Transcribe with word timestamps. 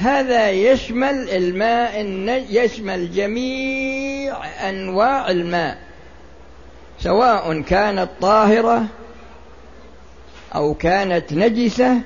هذا 0.00 0.50
يشمل 0.50 1.30
الماء 1.30 2.00
يشمل 2.50 3.12
جميع 3.12 4.36
أنواع 4.68 5.30
الماء. 5.30 5.78
سواء 6.98 7.60
كانت 7.60 8.08
طاهرة 8.20 8.84
أو 10.54 10.74
كانت 10.74 11.32
نجسة 11.32 11.96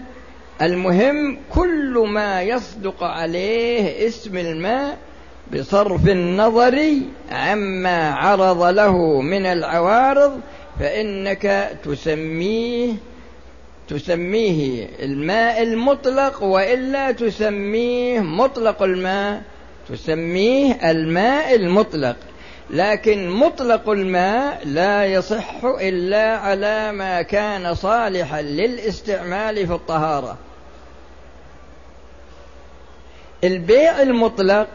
المهم 0.62 1.38
كل 1.54 2.04
ما 2.08 2.42
يصدق 2.42 3.04
عليه 3.04 4.06
اسم 4.06 4.38
الماء 4.38 4.98
بصرف 5.52 6.08
النظر 6.08 6.92
عما 7.30 8.10
عرض 8.10 8.62
له 8.62 9.20
من 9.20 9.46
العوارض 9.46 10.40
فإنك 10.80 11.70
تسميه 11.84 12.92
تسميه 13.88 14.88
الماء 15.02 15.62
المطلق 15.62 16.42
وإلا 16.42 17.12
تسميه 17.12 18.20
مطلق 18.20 18.82
الماء 18.82 19.42
تسميه 19.88 20.90
الماء 20.90 21.54
المطلق. 21.54 22.16
لكن 22.70 23.30
مطلق 23.30 23.88
الماء 23.88 24.60
لا 24.64 25.06
يصح 25.06 25.64
إلا 25.64 26.36
على 26.36 26.92
ما 26.92 27.22
كان 27.22 27.74
صالحا 27.74 28.42
للاستعمال 28.42 29.66
في 29.66 29.72
الطهارة. 29.72 30.38
البيع 33.44 34.02
المطلق 34.02 34.68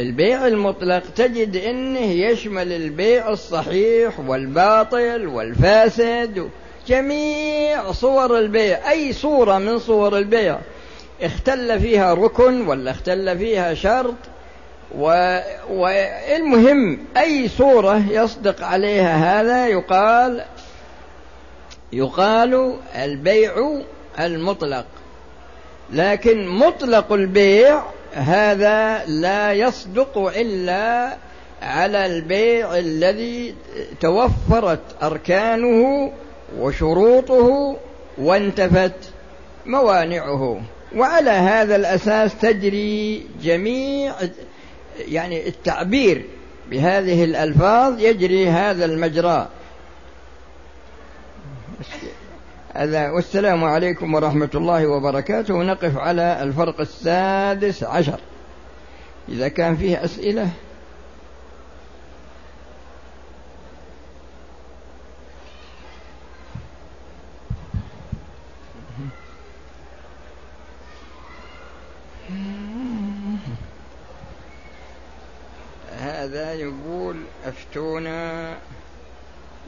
البيع 0.00 0.46
المطلق 0.46 1.02
تجد 1.16 1.56
إنه 1.56 2.12
يشمل 2.12 2.72
البيع 2.72 3.30
الصحيح 3.30 4.20
والباطل 4.20 5.26
والفاسد 5.26 6.50
جميع 6.86 7.92
صور 7.92 8.38
البيع 8.38 8.90
أي 8.90 9.12
صورة 9.12 9.58
من 9.58 9.78
صور 9.78 10.18
البيع 10.18 10.58
اختل 11.22 11.80
فيها 11.80 12.14
ركن 12.14 12.66
ولا 12.66 12.90
اختل 12.90 13.38
فيها 13.38 13.74
شرط. 13.74 14.14
والمهم 15.70 16.98
أي 17.16 17.48
صورة 17.48 18.02
يصدق 18.10 18.64
عليها 18.64 19.40
هذا 19.40 19.68
يقال 19.68 20.44
يقال 21.92 22.76
البيع 22.94 23.80
المطلق 24.20 24.86
لكن 25.92 26.48
مطلق 26.48 27.12
البيع 27.12 27.82
هذا 28.12 29.04
لا 29.06 29.52
يصدق 29.52 30.18
إلا 30.18 31.16
على 31.62 32.06
البيع 32.06 32.78
الذي 32.78 33.54
توفرت 34.00 34.80
أركانه 35.02 36.12
وشروطه 36.58 37.76
وانتفت 38.18 38.92
موانعه. 39.66 40.60
وعلى 40.96 41.30
هذا 41.30 41.76
الأساس 41.76 42.38
تجري 42.38 43.26
جميع 43.42 44.14
يعني 45.08 45.48
التعبير 45.48 46.24
بهذه 46.70 47.24
الألفاظ 47.24 48.00
يجري 48.00 48.48
هذا 48.48 48.84
المجرى. 48.84 49.48
والسلام 52.86 53.64
عليكم 53.64 54.14
ورحمة 54.14 54.50
الله 54.54 54.86
وبركاته. 54.86 55.62
نقف 55.62 55.98
على 55.98 56.42
الفرق 56.42 56.80
السادس 56.80 57.84
عشر. 57.84 58.20
إذا 59.28 59.48
كان 59.48 59.76
فيه 59.76 60.04
أسئلة 60.04 60.48
هذا 76.34 76.52
يقول 76.52 77.16
أفتونا 77.44 78.56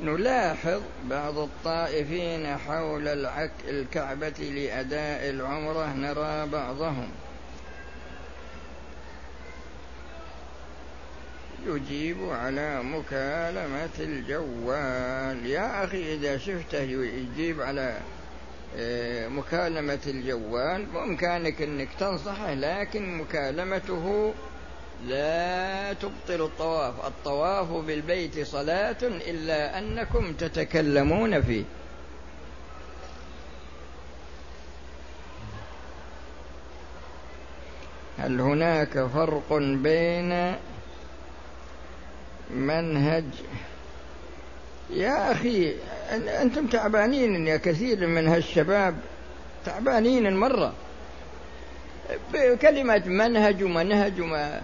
نلاحظ 0.03 0.83
بعض 1.05 1.39
الطائفين 1.39 2.57
حول 2.57 3.09
العك 3.09 3.51
الكعبة 3.69 4.29
لأداء 4.29 5.31
العمرة 5.31 5.93
نرى 5.95 6.47
بعضهم 6.47 7.09
يجيب 11.67 12.17
على 12.31 12.83
مكالمة 12.83 13.99
الجوال. 13.99 15.47
يا 15.47 15.85
أخي 15.85 16.15
إذا 16.15 16.39
شفته 16.39 16.83
يجيب 16.83 17.63
على 17.63 17.99
آه، 18.77 19.29
مكالمة 19.29 20.01
الجوال. 20.07 20.87
بإمكانك 20.87 21.63
أنك 21.63 21.89
تنصحه 21.99 22.55
لكن 22.55 23.19
مكالمته 23.19 24.35
لا 25.05 25.93
تبطل 25.93 26.45
الطواف. 26.45 27.07
الطواف 27.07 27.73
بالبيت 27.87 28.47
صلاة 28.47 28.97
إلا 29.03 29.79
أنكم 29.79 30.33
تتكلمون 30.33 31.43
فيه. 31.43 31.65
هل 38.19 38.41
هناك 38.41 39.07
فرق 39.07 39.53
بين 39.59 40.55
منهج؟ 42.51 43.25
يا 44.91 45.33
أخي 45.33 45.75
أنتم 46.43 46.67
تعبانين 46.67 47.47
يا 47.47 47.57
كثير 47.57 48.07
من 48.07 48.29
هالشباب. 48.29 48.97
تعبانين 49.65 50.37
مرة. 50.37 50.75
بكلمة 52.33 53.03
منهج 53.07 53.63
ومنهج 53.63 54.21
وما 54.21 54.63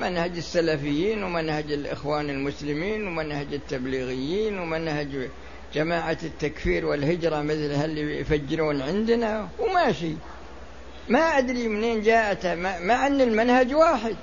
منهج 0.00 0.36
السلفيين 0.36 1.22
ومنهج 1.22 1.72
الإخوان 1.72 2.30
المسلمين 2.30 3.06
ومنهج 3.06 3.46
التبليغيين 3.52 4.58
ومنهج 4.58 5.28
جماعة 5.74 6.18
التكفير 6.22 6.86
والهجرة 6.86 7.42
مثل 7.42 7.84
اللي 7.84 8.20
يفجرون 8.20 8.82
عندنا؟ 8.82 9.48
وماشي. 9.58 10.12
ما 11.08 11.18
أدري 11.18 11.68
منين 11.68 12.02
جاءت 12.02 12.46
مع 12.80 13.06
أن 13.06 13.20
المنهج 13.20 13.74
واحد. 13.74 14.16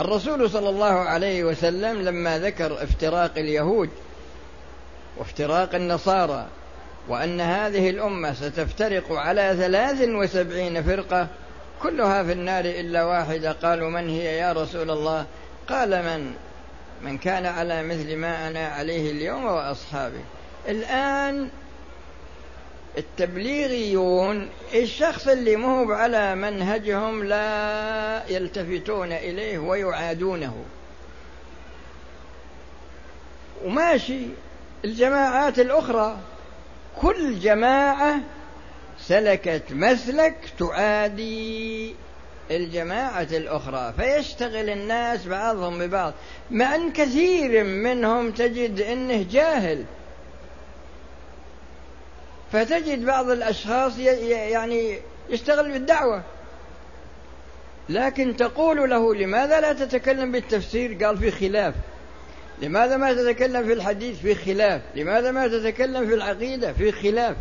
الرسول 0.00 0.50
صلى 0.50 0.68
الله 0.68 0.86
عليه 0.86 1.44
وسلم 1.44 2.02
لما 2.02 2.38
ذكر 2.38 2.82
افتراق 2.82 3.38
اليهود 3.38 3.90
وافتراق 5.16 5.74
النصارى 5.74 6.46
وأن 7.08 7.40
هذه 7.40 7.90
الأمة 7.90 8.32
ستفترق 8.32 9.12
على 9.12 9.54
ثلاث 9.58 10.08
وسبعين 10.08 10.82
فرقة 10.82 11.28
كلها 11.82 12.22
في 12.22 12.32
النار 12.32 12.64
إلا 12.64 13.04
واحدة. 13.04 13.52
قالوا 13.52 13.90
من 13.90 14.08
هي 14.08 14.36
يا 14.38 14.52
رسول 14.52 14.90
الله؟ 14.90 15.26
قال 15.68 15.90
من؟ 15.90 16.34
من 17.02 17.18
كان 17.18 17.46
على 17.46 17.82
مثل 17.82 18.16
ما 18.16 18.48
أنا 18.48 18.68
عليه 18.68 19.10
اليوم 19.10 19.44
وأصحابي 19.44 20.20
الآن 20.68 21.48
التبليغيون 22.98 24.48
الشخص 24.74 25.28
اللي 25.28 25.56
مهب 25.56 25.90
على 25.90 26.34
منهجهم 26.34 27.24
لا 27.24 28.22
يلتفتون 28.28 29.12
إليه 29.12 29.58
ويعادونه. 29.58 30.64
وماشي. 33.64 34.20
الجماعات 34.84 35.58
الأخرى 35.58 36.16
كل 37.00 37.38
جماعة 37.38 38.20
سلكت 39.00 39.62
مسلك 39.70 40.36
تعادي 40.58 41.94
الجماعة 42.50 43.28
الأخرى 43.32 43.92
فيشتغل 43.98 44.70
الناس 44.70 45.26
بعضهم 45.26 45.78
ببعض. 45.78 46.14
مع 46.50 46.74
أن 46.74 46.92
كثير 46.92 47.64
منهم 47.64 48.30
تجد 48.30 48.80
أنه 48.80 49.26
جاهل. 49.30 49.84
فتجد 52.52 53.04
بعض 53.04 53.30
الأشخاص 53.30 53.98
يعني 53.98 54.98
يشتغل 55.30 55.72
بالدعوة. 55.72 56.22
لكن 57.88 58.36
تقول 58.36 58.90
له 58.90 59.14
لماذا 59.14 59.60
لا 59.60 59.72
تتكلم 59.72 60.32
بالتفسير؟ 60.32 61.04
قال 61.04 61.18
في 61.18 61.30
خلاف. 61.30 61.74
لماذا 62.62 62.96
ما 62.96 63.12
تتكلم 63.12 63.66
في 63.66 63.72
الحديث؟ 63.72 64.20
في 64.20 64.34
خلاف. 64.34 64.82
لماذا 64.94 65.30
ما 65.30 65.48
تتكلم 65.48 66.06
في 66.08 66.14
العقيدة؟ 66.14 66.72
في 66.72 66.92
خلاف. 66.92 67.36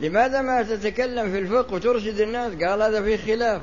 لماذا 0.00 0.40
ما 0.40 0.62
تتكلم 0.62 1.32
في 1.32 1.38
الفقه 1.38 1.74
وترشد 1.74 2.20
الناس؟ 2.20 2.52
قال 2.52 2.82
هذا 2.82 3.02
في 3.02 3.18
خلاف. 3.18 3.60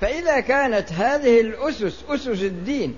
فإذا 0.00 0.40
كانت 0.40 0.92
هذه 0.92 1.40
الأسس 1.40 2.04
أسس 2.08 2.42
الدين 2.42 2.96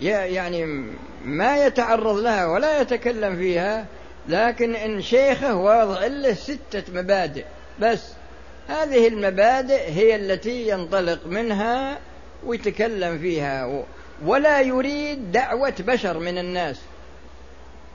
يعني 0.00 0.86
ما 1.24 1.66
يتعرض 1.66 2.16
لها 2.16 2.46
ولا 2.46 2.80
يتكلم 2.80 3.36
فيها 3.36 3.86
لكن 4.28 4.74
إن 4.76 5.02
شيخه 5.02 5.54
واضع 5.54 6.06
له 6.06 6.34
ستة 6.34 6.82
مبادئ 6.94 7.44
بس. 7.80 8.12
هذه 8.68 9.08
المبادئ 9.08 9.90
هي 9.90 10.16
التي 10.16 10.68
ينطلق 10.68 11.26
منها 11.26 11.98
ويتكلم 12.44 13.18
فيها 13.18 13.84
ولا 14.24 14.60
يريد 14.60 15.32
دعوة 15.32 15.74
بشر 15.78 16.18
من 16.18 16.38
الناس. 16.38 16.80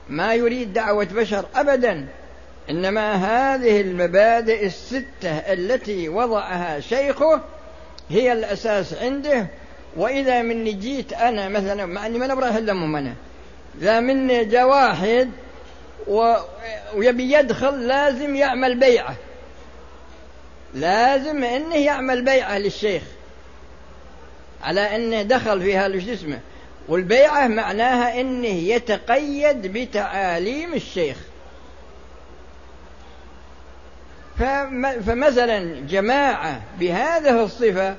ما 0.08 0.34
يريد 0.34 0.72
دعوة 0.72 1.04
بشر 1.04 1.44
أبدا. 1.54 2.06
إنما 2.70 3.14
هذه 3.14 3.80
المبادئ 3.80 4.66
الستة 4.66 5.30
التي 5.30 6.08
وضعها 6.08 6.80
شيخه 6.80 7.40
هي 8.10 8.32
الأساس 8.32 8.94
عنده 8.94 9.46
وإذا 9.96 10.42
مني 10.42 10.72
جيت 10.72 11.12
أنا 11.12 11.48
مثلا 11.48 11.86
مع 11.86 12.06
أني 12.06 12.18
ما 12.18 12.26
نبغى 12.26 12.48
أهلمهم 12.48 12.96
أنا 12.96 13.14
إذا 13.80 14.00
مني 14.00 14.44
جاء 14.44 14.68
واحد. 14.68 15.30
ويبي 16.94 17.32
يدخل 17.32 17.86
لازم 17.86 18.36
يعمل 18.36 18.78
بيعة. 18.78 19.16
لازم 20.74 21.44
إنه 21.44 21.76
يعمل 21.76 22.24
بيعة 22.24 22.58
للشيخ. 22.58 23.02
على 24.62 24.96
إنه 24.96 25.22
دخل 25.22 25.62
في 25.62 25.76
هذا 25.76 26.12
اسمه. 26.12 26.40
والبيعة 26.88 27.46
معناها 27.46 28.20
إنه 28.20 28.48
يتقيد 28.48 29.66
بتعاليم 29.66 30.74
الشيخ. 30.74 31.16
فمثلا 35.06 35.80
جماعة 35.80 36.62
بهذه 36.78 37.44
الصفة 37.44 37.96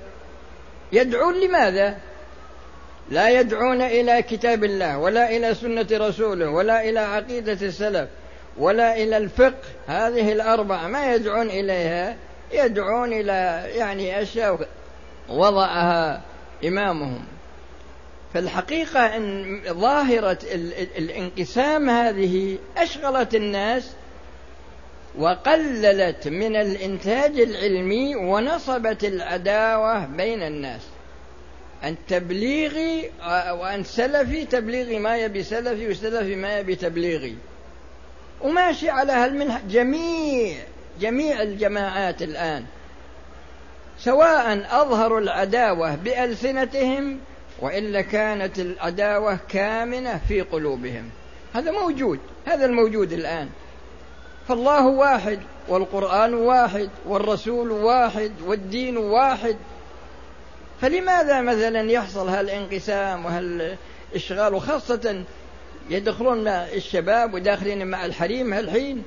يدعون 0.92 1.40
لماذا؟ 1.40 1.98
لا 3.10 3.30
يدعون 3.30 3.82
إلى 3.82 4.22
كتاب 4.22 4.64
الله 4.64 4.98
ولا 4.98 5.30
إلى 5.38 5.56
سنة 5.56 5.88
رسوله 5.92 6.50
ولا 6.50 6.90
إلى 6.90 7.00
عقيدة 7.00 7.68
السلف 7.68 8.10
ولا 8.58 9.04
إلى 9.04 9.18
الفقه. 9.18 9.68
هذه 9.88 10.32
الأربعة 10.32 10.88
ما 10.88 11.14
يدعون 11.14 11.50
إليها؟ 11.50 12.16
يدعون 12.52 13.14
إلى 13.14 13.66
يعني 13.76 14.22
أشياء 14.22 14.68
وضعها 15.30 16.22
إمامهم. 16.66 17.26
فالحقيقة 18.34 19.18
أن 19.18 19.62
ظاهرة 19.70 20.38
الانقسام 20.98 21.90
هذه 21.90 22.58
أشغلت 22.78 23.36
الناس 23.36 23.92
وقللت 25.18 26.28
من 26.28 26.56
الإنتاج 26.56 27.40
العلمي 27.40 28.16
ونصبت 28.16 29.04
العداوة 29.04 30.06
بين 30.06 30.44
الناس. 30.44 30.82
أن 31.84 31.96
تبليغي 32.08 33.12
وأن 33.52 33.84
سلفي 33.84 34.46
تبليغي 34.46 35.00
ما 35.00 35.18
يبي 35.18 35.44
سلفي 35.44 35.88
وسلفي 35.88 36.36
ما 36.36 36.60
يبي 36.60 36.76
تبليغي. 36.76 37.36
وماشي 38.42 38.90
على 38.90 39.12
هالمنهج 39.12 39.62
جميع 39.70 40.58
جميع 41.00 41.42
الجماعات 41.42 42.22
الآن. 42.22 42.66
سواء 44.00 44.68
أظهروا 44.82 45.20
العداوة 45.20 45.96
بألسنتهم 45.96 47.20
وإلا 47.60 48.02
كانت 48.02 48.60
العداوة 48.60 49.40
كامنة 49.50 50.22
في 50.28 50.42
قلوبهم. 50.42 51.10
هذا 51.54 51.72
موجود 51.72 52.20
هذا 52.46 52.66
الموجود 52.66 53.14
الآن. 53.14 53.50
فالله 54.48 54.88
واحد 54.88 55.40
والقرآن 55.68 56.34
واحد 56.34 56.90
والرسول 57.08 57.72
واحد 57.72 58.32
والدين 58.46 58.98
واحد. 58.98 59.58
فلماذا 60.82 61.42
مثلا 61.42 61.92
يحصل 61.92 62.30
هالانقسام 62.30 63.26
وهالإشغال؟ 63.26 64.54
وخاصة 64.54 65.24
يدخلون 65.90 66.48
الشباب 66.48 67.34
وداخلين 67.34 67.88
مع 67.88 68.06
الحريم 68.06 68.54
هالحين. 68.54 69.04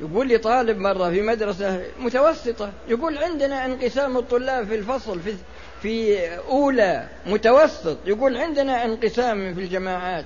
يقول 0.00 0.28
لي 0.28 0.38
طالب 0.38 0.78
مرة 0.78 1.10
في 1.10 1.22
مدرسة 1.22 1.82
متوسطة 1.98 2.72
يقول 2.88 3.18
عندنا 3.18 3.64
انقسام 3.64 4.16
الطلاب 4.16 4.66
في 4.66 4.74
الفصل 4.74 5.20
في 5.20 5.34
في 5.82 6.28
أولى 6.36 7.08
متوسط 7.26 7.96
يقول 8.06 8.36
عندنا 8.36 8.84
انقسام 8.84 9.54
في 9.54 9.60
الجماعات. 9.60 10.24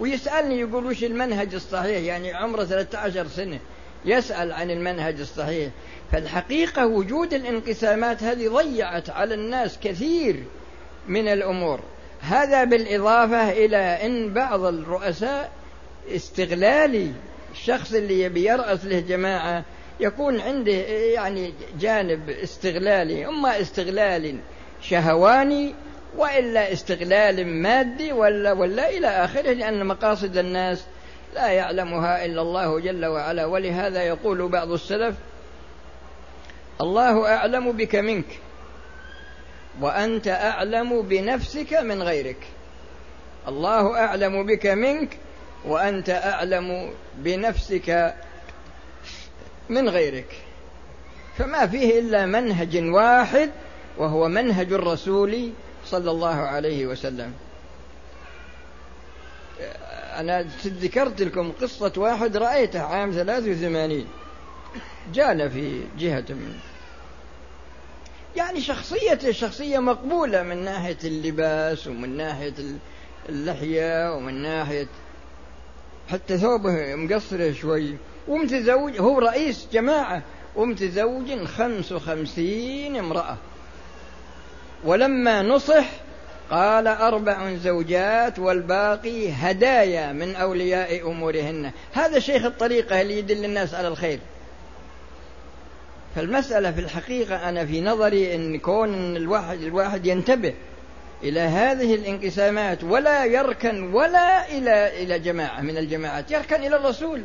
ويسألني 0.00 0.60
يقول 0.60 0.86
وش 0.86 1.04
المنهج 1.04 1.54
الصحيح؟ 1.54 2.02
يعني 2.02 2.34
عمره 2.34 2.64
13 2.64 3.26
سنة. 3.28 3.58
يسأل 4.04 4.52
عن 4.52 4.70
المنهج 4.70 5.20
الصحيح. 5.20 5.70
فالحقيقة 6.12 6.86
وجود 6.86 7.34
الانقسامات 7.34 8.22
هذه 8.22 8.48
ضيعت 8.48 9.10
على 9.10 9.34
الناس 9.34 9.78
كثير 9.78 10.44
من 11.08 11.28
الأمور. 11.28 11.80
هذا 12.20 12.64
بالإضافة 12.64 13.52
إلى 13.52 13.76
أن 13.76 14.32
بعض 14.34 14.64
الرؤساء 14.64 15.50
استغلالي 16.08 17.12
الشخص 17.52 17.92
اللي 17.94 18.22
يبي 18.22 18.44
يرأس 18.44 18.84
له 18.84 19.00
جماعة 19.00 19.64
يكون 20.00 20.40
عنده 20.40 20.72
يعني 20.72 21.52
جانب 21.80 22.30
استغلالي 22.30 23.26
إما 23.26 23.60
استغلال 23.60 24.38
شهواني 24.82 25.74
وإلا 26.16 26.72
استغلال 26.72 27.46
مادي 27.46 28.12
ولا 28.12 28.52
ولا 28.52 28.90
إلى 28.90 29.06
آخره 29.06 29.52
لأن 29.52 29.86
مقاصد 29.86 30.36
الناس 30.36 30.84
لا 31.34 31.48
يعلمها 31.48 32.24
إلا 32.24 32.42
الله 32.42 32.80
جل 32.80 33.06
وعلا. 33.06 33.46
ولهذا 33.46 34.02
يقول 34.02 34.48
بعض 34.48 34.70
السلف 34.72 35.16
الله 36.80 37.34
أعلم 37.34 37.72
بك 37.72 37.96
منك 37.96 38.40
وأنت 39.80 40.28
أعلم 40.28 41.02
بنفسك 41.02 41.72
من 41.72 42.02
غيرك. 42.02 42.46
الله 43.48 43.98
أعلم 43.98 44.46
بك 44.46 44.66
منك 44.66 45.18
وأنت 45.64 46.10
أعلم 46.10 46.92
بنفسك 47.16 48.14
من 49.68 49.88
غيرك. 49.88 50.36
فما 51.38 51.66
فيه 51.66 51.98
إلا 51.98 52.26
منهج 52.26 52.76
واحد 52.76 53.50
وهو 53.98 54.28
منهج 54.28 54.72
الرسول 54.72 55.50
صلى 55.86 56.10
الله 56.10 56.36
عليه 56.36 56.86
وسلم. 56.86 57.32
أنا 60.16 60.46
ذكرت 60.66 61.22
لكم 61.22 61.52
قصة 61.52 61.92
واحد 61.96 62.36
رأيته 62.36 62.82
عام 62.82 63.12
83 63.12 64.06
جانا 65.12 65.48
في 65.48 65.80
جهة 65.98 66.24
من 66.28 66.54
يعني 68.36 68.60
شخصيته 68.60 69.32
شخصية 69.32 69.78
مقبولة 69.78 70.42
من 70.42 70.64
ناحية 70.64 70.96
اللباس 71.04 71.86
ومن 71.86 72.16
ناحية 72.16 72.54
اللحية 73.28 74.14
ومن 74.14 74.42
ناحية 74.42 74.86
حتى 76.10 76.38
ثوبه 76.38 76.94
مقصر 76.94 77.52
شوي. 77.52 77.94
ومتزوج 78.28 79.00
هو 79.00 79.18
رئيس 79.18 79.66
جماعة. 79.72 80.22
ومتزوج 80.56 81.44
خمس 81.44 81.92
وخمسين 81.92 82.96
امرأة. 82.96 83.36
ولما 84.84 85.42
نصح 85.42 85.90
قال 86.50 86.86
أربع 86.86 87.54
زوجات 87.54 88.38
والباقي 88.38 89.30
هدايا 89.30 90.12
من 90.12 90.36
أولياء 90.36 91.10
أمورهن. 91.10 91.70
هذا 91.92 92.18
شيخ 92.18 92.44
الطريقة 92.44 93.00
اللي 93.00 93.18
يدل 93.18 93.44
الناس 93.44 93.74
على 93.74 93.88
الخير. 93.88 94.18
فالمسألة 96.16 96.72
في 96.72 96.80
الحقيقة 96.80 97.48
أنا 97.48 97.66
في 97.66 97.80
نظري 97.80 98.34
أن 98.34 98.58
كون 98.58 99.16
الواحد 99.16 99.62
الواحد 99.62 100.06
ينتبه 100.06 100.54
إلى 101.22 101.40
هذه 101.40 101.94
الانقسامات 101.94 102.84
ولا 102.84 103.24
يركن 103.24 103.94
ولا 103.94 104.48
إلى 104.48 105.02
إلى 105.02 105.18
جماعة 105.18 105.60
من 105.60 105.78
الجماعات 105.78 106.30
يركن 106.30 106.56
إلى 106.56 106.76
الرسول. 106.76 107.22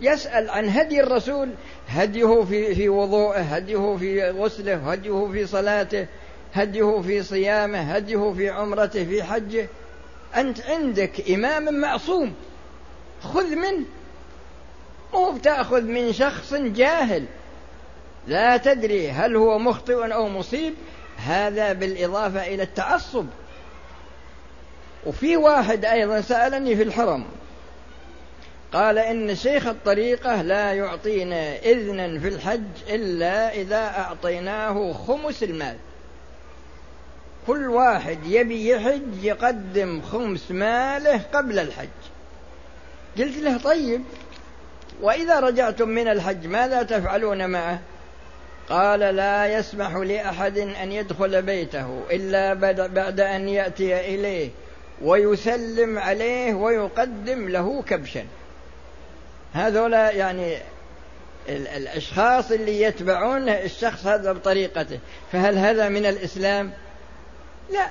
يسأل 0.00 0.50
عن 0.50 0.68
هدي 0.68 1.00
الرسول 1.00 1.48
هديه 1.88 2.44
في 2.44 2.74
في 2.74 2.88
وضوءه 2.88 3.38
هديه 3.38 3.96
في 3.96 4.30
غسله 4.30 4.92
هديه 4.92 5.28
في 5.32 5.46
صلاته. 5.46 6.06
هديه 6.54 7.00
في 7.00 7.22
صيامه 7.22 7.80
هديه 7.80 8.32
في 8.36 8.50
عمرته 8.50 9.04
في 9.04 9.22
حجه. 9.22 9.68
أنت 10.36 10.60
عندك 10.60 11.30
إمام 11.30 11.80
معصوم 11.80 12.34
خذ 13.22 13.56
منه. 13.56 13.84
مو 15.12 15.32
بتأخذ 15.32 15.82
من 15.82 16.12
شخص 16.12 16.54
جاهل. 16.54 17.24
لا 18.26 18.56
تدري 18.56 19.10
هل 19.10 19.36
هو 19.36 19.58
مخطئ 19.58 20.12
أو 20.14 20.28
مصيب. 20.28 20.74
هذا 21.16 21.72
بالإضافة 21.72 22.46
إلى 22.46 22.62
التعصب. 22.62 23.26
وفي 25.06 25.36
واحد 25.36 25.84
أيضا 25.84 26.20
سألني 26.20 26.76
في 26.76 26.82
الحرم. 26.82 27.24
قال 28.72 28.98
إن 28.98 29.36
شيخ 29.36 29.66
الطريقة 29.66 30.42
لا 30.42 30.72
يعطينا 30.72 31.58
إذنا 31.58 32.20
في 32.20 32.28
الحج 32.28 32.62
إلا 32.88 33.54
إذا 33.54 33.76
أعطيناه 33.76 34.92
خمس 34.92 35.42
المال. 35.42 35.76
كل 37.46 37.68
واحد 37.68 38.18
يبي 38.26 38.68
يحج 38.68 39.24
يقدم 39.24 40.02
خمس 40.02 40.50
ماله 40.50 41.20
قبل 41.32 41.58
الحج. 41.58 41.88
قلت 43.18 43.36
له 43.36 43.58
طيب 43.58 44.02
وإذا 45.02 45.40
رجعتم 45.40 45.88
من 45.88 46.08
الحج 46.08 46.46
ماذا 46.46 46.82
تفعلون 46.82 47.50
معه؟ 47.50 47.80
قال 48.68 49.00
لا 49.00 49.58
يسمح 49.58 49.96
لأحد 49.96 50.58
أن 50.58 50.92
يدخل 50.92 51.42
بيته 51.42 52.02
إلا 52.10 52.54
بعد 52.88 53.20
أن 53.20 53.48
يأتي 53.48 54.14
إليه 54.14 54.50
ويسلم 55.02 55.98
عليه 55.98 56.54
ويقدم 56.54 57.48
له 57.48 57.82
كبشا. 57.82 58.24
هذولا 59.52 60.10
يعني 60.10 60.56
الأشخاص 61.48 62.50
اللي 62.50 62.82
يتبعون 62.82 63.48
الشخص 63.48 64.06
هذا 64.06 64.32
بطريقته. 64.32 64.98
فهل 65.32 65.58
هذا 65.58 65.88
من 65.88 66.06
الإسلام؟ 66.06 66.72
لا. 67.70 67.90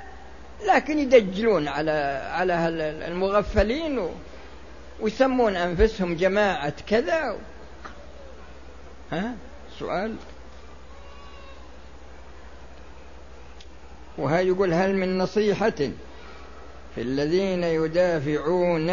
لكن 0.68 1.00
يدجلون 1.00 1.68
على 1.68 1.92
على 2.32 2.68
المغفلين 3.08 4.10
ويسمون 5.00 5.56
أنفسهم 5.56 6.16
جماعة 6.16 6.74
كذا 6.88 7.38
ها؟ 9.12 9.36
سؤال. 9.80 10.16
وهذا 14.18 14.42
يقول 14.42 14.74
هل 14.74 14.96
من 14.96 15.18
نصيحة 15.18 15.70
في 16.96 17.02
الذين 17.02 17.64
يدافعون؟ 17.64 18.90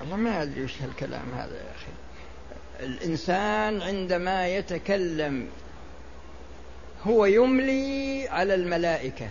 والله 0.00 0.16
ما 0.16 0.42
أدري 0.42 0.64
وش 0.64 0.82
هالكلام 0.82 1.32
هذا 1.36 1.54
يا 1.54 1.72
أخي. 1.76 1.92
الإنسان 2.86 3.82
عندما 3.82 4.48
يتكلم 4.48 5.48
هو 7.06 7.24
يملي 7.24 8.28
على 8.28 8.54
الملائكة. 8.54 9.28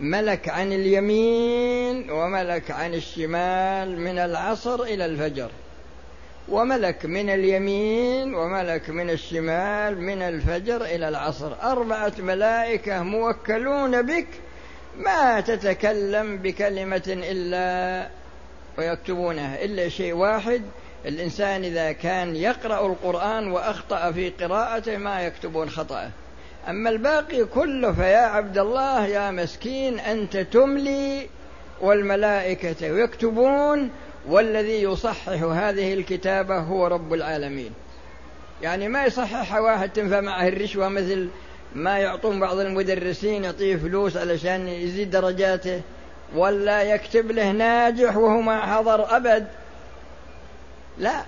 ملك 0.00 0.48
عن 0.48 0.72
اليمين 0.72 2.10
وملك 2.10 2.70
عن 2.70 2.94
الشمال 2.94 4.00
من 4.00 4.18
العصر 4.18 4.82
إلى 4.82 5.06
الفجر. 5.06 5.50
وملك 6.48 7.06
من 7.06 7.30
اليمين 7.30 8.34
وملك 8.34 8.90
من 8.90 9.10
الشمال 9.10 10.00
من 10.00 10.22
الفجر 10.22 10.84
إلى 10.84 11.08
العصر. 11.08 11.52
أربعة 11.62 12.12
ملائكة 12.18 13.02
موكلون 13.02 14.02
بك 14.02 14.28
ما 14.98 15.40
تتكلم 15.40 16.36
بكلمة 16.36 17.02
إلا 17.06 18.08
ويكتبونها 18.78 19.64
إلا 19.64 19.88
شيء 19.88 20.12
واحد 20.12 20.62
الإنسان 21.08 21.64
إذا 21.64 21.92
كان 21.92 22.36
يقرأ 22.36 22.86
القرآن 22.86 23.50
وأخطأ 23.50 24.12
في 24.12 24.30
قراءته 24.30 24.96
ما 24.96 25.20
يكتبون 25.22 25.70
خطأه 25.70 26.10
أما 26.68 26.90
الباقي 26.90 27.44
كله 27.44 27.92
فيا 27.92 28.18
عبد 28.18 28.58
الله 28.58 29.06
يا 29.06 29.30
مسكين 29.30 29.98
أنت 29.98 30.36
تملي 30.36 31.26
والملائكة 31.80 32.86
يكتبون 32.86 33.90
والذي 34.28 34.82
يصحح 34.82 35.42
هذه 35.42 35.94
الكتابة 35.94 36.58
هو 36.58 36.86
رب 36.86 37.14
العالمين. 37.14 37.70
يعني 38.62 38.88
ما 38.88 39.04
يصححها 39.04 39.60
واحد 39.60 39.92
تنفع 39.92 40.20
معه 40.20 40.48
الرشوة 40.48 40.88
مثل 40.88 41.28
ما 41.74 41.98
يعطون 41.98 42.40
بعض 42.40 42.58
المدرسين 42.58 43.44
يعطيه 43.44 43.76
فلوس 43.76 44.16
علشان 44.16 44.68
يزيد 44.68 45.10
درجاته 45.10 45.80
ولا 46.36 46.82
يكتب 46.82 47.30
له 47.30 47.52
ناجح 47.52 48.16
وهو 48.16 48.40
ما 48.40 48.60
حضر 48.66 49.16
أبد. 49.16 49.46
لا. 50.98 51.22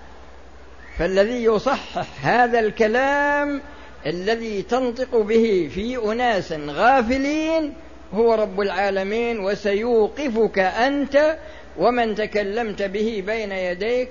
فالذي 0.98 1.44
يصحح 1.44 2.26
هذا 2.26 2.60
الكلام 2.60 3.62
الذي 4.06 4.62
تنطق 4.62 5.16
به 5.16 5.70
في 5.74 6.12
أناس 6.12 6.52
غافلين 6.52 7.74
هو 8.14 8.34
رب 8.34 8.60
العالمين 8.60 9.40
وسيوقفك 9.40 10.58
أنت 10.58 11.36
ومن 11.78 12.14
تكلمت 12.14 12.82
به 12.82 13.22
بين 13.26 13.52
يديك 13.52 14.08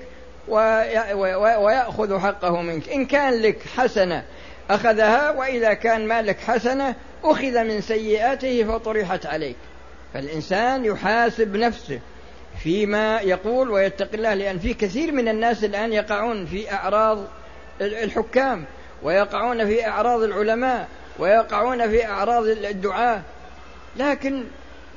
ويأخذ 0.48 2.20
حقه 2.20 2.62
منك. 2.62 2.90
إن 2.90 3.06
كان 3.06 3.42
لك 3.42 3.62
حسنة 3.78 4.24
أخذها 4.70 5.32
وإذا 5.32 5.74
كان 5.74 6.08
ما 6.08 6.22
لك 6.22 6.40
حسنة 6.40 6.96
أخذ 7.24 7.64
من 7.64 7.82
سيئاته 7.82 8.64
فطرحت 8.64 9.26
عليك. 9.26 9.58
فالإنسان 10.14 10.86
يحاسب 10.86 11.56
نفسه. 11.56 12.00
فيما 12.64 13.22
يقول 13.22 13.70
ويتقي 13.70 14.18
الله 14.18 14.34
لأن 14.34 14.60
في 14.60 14.74
كثير 14.74 15.12
من 15.12 15.28
الناس 15.28 15.64
الآن 15.64 15.94
يقعون 15.94 16.46
في 16.46 16.72
أعراض 16.72 17.18
الحكام 17.82 18.66
ويقعون 19.04 19.66
في 19.66 19.88
أعراض 19.88 20.22
العلماء 20.24 20.88
ويقعون 21.20 21.90
في 21.90 22.06
أعراض 22.06 22.46
الدعاة. 22.46 23.22
لكن 23.98 24.44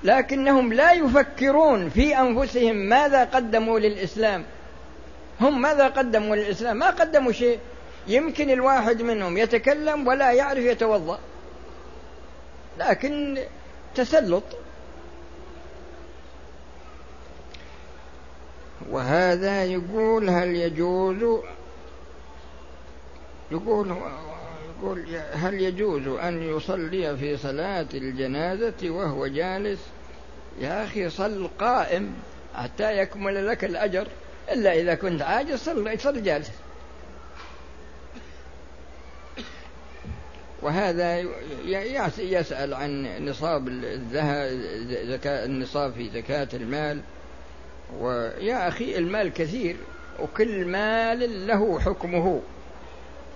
لكنهم 0.04 0.72
لا 0.72 0.92
يفكرون 0.92 1.88
في 1.88 2.18
أنفسهم 2.18 2.76
ماذا 2.76 3.24
قدموا 3.24 3.78
للإسلام. 3.78 4.44
هم 5.40 5.62
ماذا 5.62 5.88
قدموا 5.88 6.36
للإسلام؟ 6.36 6.76
ما 6.76 6.90
قدموا 6.90 7.32
شيء. 7.32 7.58
يمكن 8.08 8.50
الواحد 8.50 9.02
منهم 9.02 9.38
يتكلم 9.38 10.06
ولا 10.06 10.32
يعرف 10.32 10.58
يتوضأ. 10.58 11.18
لكن 12.78 13.38
تسلط. 13.94 14.44
وهذا 18.90 19.64
يقول 19.64 20.30
هل 20.30 20.56
يجوز 20.56 21.40
يقول 23.50 23.96
يقول 24.82 25.06
هل 25.32 25.54
يجوز 25.54 26.06
أن 26.06 26.42
يصلي 26.42 27.16
في 27.16 27.36
صلاة 27.36 27.86
الجنازة 27.94 28.90
وهو 28.90 29.26
جالس؟ 29.26 29.80
يا 30.60 30.84
أخي 30.84 31.10
صل 31.10 31.48
قائم 31.58 32.12
حتى 32.54 32.98
يكمل 32.98 33.46
لك 33.46 33.64
الأجر 33.64 34.08
إلا 34.52 34.72
إذا 34.72 34.94
كنت 34.94 35.22
عاجز 35.22 35.58
صل 35.58 36.00
صل 36.00 36.22
جالس. 36.22 36.50
وهذا 40.62 41.24
يسأل 42.18 42.74
عن 42.74 43.18
نصاب 43.26 43.68
الذهب 43.68 44.48
زكاة 45.06 45.44
النصاب 45.44 45.92
في 45.92 46.10
زكاة 46.10 46.48
المال. 46.54 47.00
ويا 48.00 48.68
أخي 48.68 48.98
المال 48.98 49.32
كثير 49.32 49.76
وكل 50.20 50.64
مال 50.64 51.46
له 51.46 51.80
حكمه. 51.80 52.40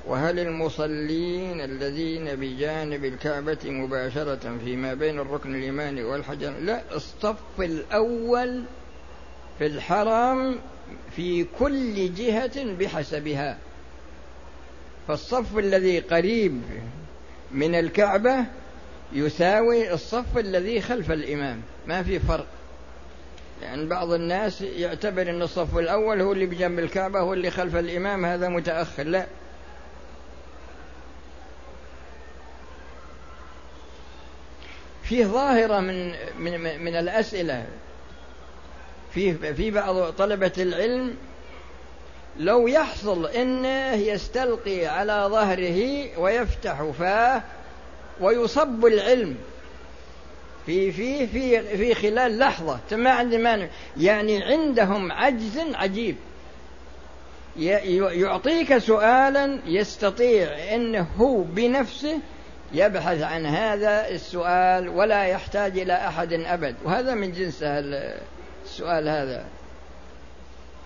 وهل 0.06 0.38
المصلين 0.38 1.60
الذين 1.60 2.24
بجانب 2.24 3.04
الكعبة 3.04 3.58
مباشرة 3.64 4.58
فيما 4.64 4.94
بين 4.94 5.18
الركن 5.18 5.54
الإيماني 5.54 6.04
والحجر 6.04 6.50
لا 6.50 6.82
الصف 6.94 7.60
الأول 7.60 8.64
في 9.58 9.66
الحرم 9.66 10.58
في 11.16 11.46
كل 11.58 12.14
جهة 12.14 12.64
بحسبها. 12.64 13.58
فالصف 15.08 15.58
الذي 15.58 16.00
قريب 16.00 16.62
من 17.52 17.74
الكعبة 17.74 18.44
يساوي 19.12 19.92
الصف 19.92 20.38
الذي 20.38 20.80
خلف 20.80 21.10
الإمام. 21.10 21.60
ما 21.86 22.02
في 22.02 22.18
فرق. 22.18 22.46
يعني 23.62 23.86
بعض 23.86 24.12
الناس 24.12 24.60
يعتبر 24.60 25.30
أن 25.30 25.42
الصف 25.42 25.78
الأول 25.78 26.20
هو 26.20 26.32
اللي 26.32 26.46
بجنب 26.46 26.78
الكعبة 26.78 27.20
هو 27.20 27.32
اللي 27.32 27.50
خلف 27.50 27.76
الإمام 27.76 28.24
هذا 28.24 28.48
متأخر 28.48 29.02
لا. 29.02 29.26
في 35.02 35.24
ظاهرة 35.24 35.80
من 35.80 36.14
من 36.38 36.84
من 36.84 36.96
الأسئلة. 36.96 37.66
في 39.14 39.54
في 39.54 39.70
بعض 39.70 40.12
طلبة 40.12 40.52
العلم 40.58 41.16
لو 42.38 42.68
يحصل 42.68 43.26
انه 43.26 43.92
يستلقي 43.92 44.86
على 44.86 45.26
ظهره 45.30 46.08
ويفتح 46.18 46.82
فاه 46.98 47.42
ويصب 48.20 48.86
العلم 48.86 49.36
في 50.66 50.92
في 50.92 51.26
في 51.26 51.76
في 51.76 51.94
خلال 51.94 52.38
لحظة. 52.38 52.78
ما 52.92 53.10
عندي 53.10 53.38
مانع. 53.38 53.68
يعني 53.96 54.44
عندهم 54.44 55.12
عجز 55.12 55.58
عجيب. 55.74 56.16
يعطيك 57.56 58.78
سؤالا 58.78 59.58
يستطيع 59.66 60.74
انه 60.74 61.08
هو 61.16 61.42
بنفسه 61.42 62.18
يبحث 62.72 63.22
عن 63.22 63.46
هذا 63.46 64.08
السؤال 64.08 64.88
ولا 64.88 65.24
يحتاج 65.24 65.78
إلى 65.78 65.92
أحد 65.92 66.32
أبد. 66.32 66.76
وهذا 66.84 67.14
من 67.14 67.32
جنس 67.32 67.58
السؤال 67.62 69.08
هذا. 69.08 69.46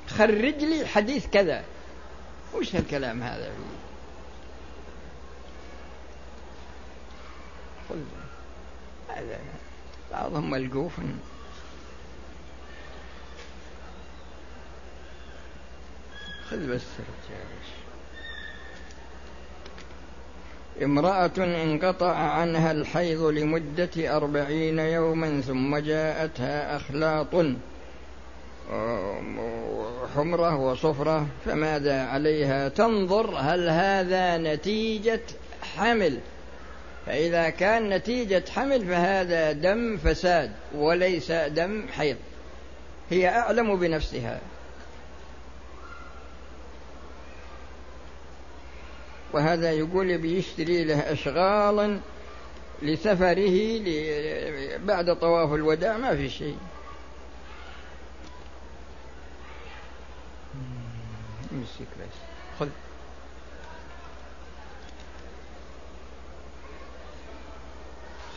خرج 0.08 0.64
لي 0.64 0.86
حديث 0.86 1.26
كذا. 1.26 1.62
وش 2.54 2.76
هالكلام 2.76 3.22
هذا؟ 3.22 3.50
هذا. 9.08 9.38
بعضهم 10.12 10.50
ملقوف 10.50 10.92
خذ 16.50 16.66
بس 16.74 16.82
امرأة 20.82 21.30
انقطع 21.38 22.16
عنها 22.16 22.72
الحيض 22.72 23.22
لمدة 23.22 24.16
أربعين 24.16 24.78
يوما 24.78 25.40
ثم 25.40 25.76
جاءتها 25.76 26.76
أخلاط 26.76 27.34
حمرة 30.14 30.56
وصفرة 30.56 31.26
فماذا 31.44 32.02
عليها؟ 32.02 32.68
تنظر 32.68 33.34
هل 33.38 33.68
هذا 33.68 34.38
نتيجة 34.38 35.20
حمل 35.62 36.18
فإذا 37.06 37.50
كان 37.50 37.88
نتيجة 37.88 38.44
حمل 38.50 38.86
فهذا 38.86 39.52
دم 39.52 39.96
فساد 39.96 40.52
وليس 40.74 41.32
دم 41.32 41.86
حيض. 41.88 42.16
هي 43.10 43.28
أعلم 43.28 43.76
بنفسها. 43.76 44.40
وهذا 49.32 49.72
يقول 49.72 50.18
بيشتري 50.18 50.84
له 50.84 51.12
أشغالا 51.12 52.00
لسفره 52.82 53.80
بعد 54.78 55.16
طواف 55.16 55.54
الوداع 55.54 55.96
ما 55.96 56.16
في 56.16 56.30
شيء. 56.30 56.56
امسك 61.52 61.88
بس 62.00 62.16
خذ. 62.60 62.68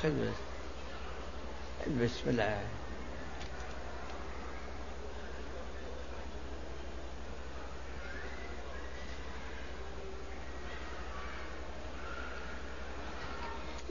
خذ 0.04 0.10
بس 0.10 0.36
البس 1.88 2.12
بالله 2.26 2.58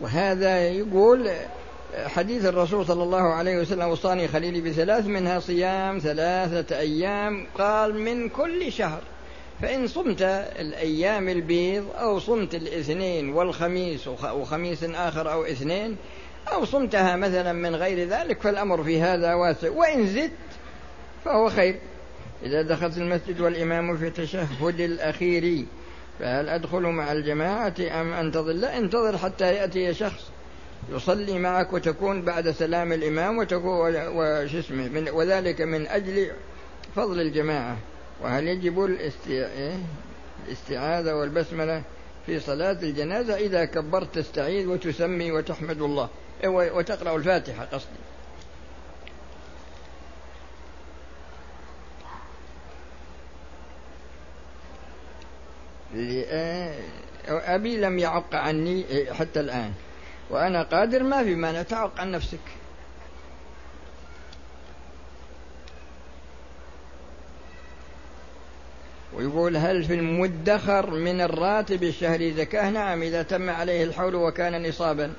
وهذا 0.00 0.69
يقول 0.69 1.31
حديث 2.07 2.45
الرسول 2.45 2.87
صلى 2.87 3.02
الله 3.02 3.35
عليه 3.35 3.57
وسلم 3.61 3.88
وصاني 3.88 4.28
خليلي 4.28 4.61
بثلاث 4.61 5.07
منها 5.07 5.40
صيام 5.40 5.99
ثلاثة 5.99 6.78
أيام 6.78 7.47
قال 7.59 7.99
من 7.99 8.28
كل 8.28 8.73
شهر. 8.73 9.02
فإن 9.62 9.87
صمت 9.87 10.23
الأيام 10.61 11.28
البيض 11.28 11.87
أو 11.95 12.19
صمت 12.19 12.54
الاثنين 12.54 13.33
والخميس 13.33 14.09
وخميس 14.09 14.85
آخر 14.85 15.33
أو 15.33 15.45
اثنين 15.45 15.97
أو 16.52 16.64
صمتها 16.64 17.16
مثلا 17.16 17.52
من 17.52 17.75
غير 17.75 18.09
ذلك 18.09 18.40
فالأمر 18.40 18.85
في 18.85 19.00
هذا 19.00 19.35
واسع. 19.35 19.71
وإن 19.71 20.07
زدت 20.07 20.31
فهو 21.25 21.50
خير. 21.50 21.78
إذا 22.42 22.62
دخلت 22.62 22.99
المسجد 22.99 23.40
والإمام 23.40 23.97
في 23.97 24.07
التشهد 24.07 24.81
الأخير 24.81 25.66
فهل 26.19 26.49
أدخل 26.49 26.83
مع 26.83 27.12
الجماعة 27.12 27.75
أم 27.81 28.12
أنتظر؟ 28.12 28.52
لا 28.52 28.78
انتظر 28.78 29.19
حتى 29.19 29.54
يأتي 29.54 29.95
شخص 29.95 30.31
يصلي 30.92 31.38
معك 31.38 31.73
وتكون 31.73 32.23
بعد 32.23 32.50
سلام 32.50 32.92
الإمام 32.92 33.38
وتكون 33.38 33.95
وش 33.97 34.54
اسمه 34.54 34.88
من 34.88 35.09
وذلك 35.09 35.61
من 35.61 35.87
أجل 35.87 36.31
فضل 36.97 37.21
الجماعة. 37.21 37.76
وهل 38.23 38.49
يجب 38.49 38.85
إيه؟ 39.29 39.79
الاستعاذة 40.47 41.14
والبسملة 41.14 41.83
في 42.26 42.41
صلاة 42.41 42.79
الجنازة 42.83 43.37
إذا 43.37 43.64
كبرت 43.64 44.14
تستعيذ 44.14 44.67
وتسمي 44.67 45.33
وتحمد 45.33 45.83
الله. 45.83 46.09
إيه، 46.45 46.49
وتقرأ 46.49 47.17
الفاتحة 47.17 47.64
قصدي. 47.64 48.02
أبي 57.29 57.76
لم 57.76 57.99
يعق 57.99 58.35
عني 58.35 58.85
حتى 59.12 59.41
الآن. 59.41 59.73
وأنا 60.31 60.62
قادر 60.62 61.02
ما 61.02 61.25
في 61.25 61.35
مانع 61.35 61.62
تعق 61.62 62.00
عن 62.00 62.11
نفسك. 62.11 62.62
ويقول 69.14 69.57
هل 69.57 69.85
في 69.85 69.95
المدخر 69.95 70.90
من 70.90 71.21
الراتب 71.21 71.83
الشهري 71.83 72.33
زكاة؟ 72.33 72.71
نعم 72.71 73.02
إذا 73.02 73.23
تم 73.23 73.50
عليه 73.50 73.85
الحول 73.85 74.14
وكان 74.14 74.69
نصابا. 74.69 75.12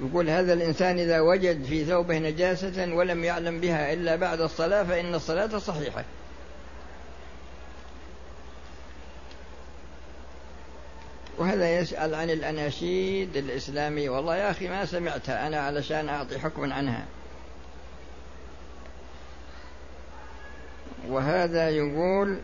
يقول 0.00 0.30
هذا 0.30 0.52
الإنسان 0.52 0.98
إذا 0.98 1.20
وجد 1.20 1.64
في 1.64 1.84
ثوبه 1.84 2.18
نجاسة 2.18 2.94
ولم 2.94 3.24
يعلم 3.24 3.60
بها 3.60 3.92
إلا 3.92 4.16
بعد 4.16 4.40
الصلاة 4.40 4.82
فإن 4.82 5.14
الصلاة 5.14 5.58
صحيحة. 5.58 6.04
وهذا 11.38 11.78
يسأل 11.78 12.14
عن 12.14 12.30
الأناشيد 12.30 13.36
الإسلامية 13.36 14.10
والله 14.10 14.36
يا 14.36 14.50
أخي 14.50 14.68
ما 14.68 14.84
سمعتها 14.84 15.46
أنا 15.46 15.60
علشان 15.60 16.08
أعطي 16.08 16.38
حكما 16.38 16.74
عنها. 16.74 17.04
وهذا 21.08 21.70
يقول 21.70 22.38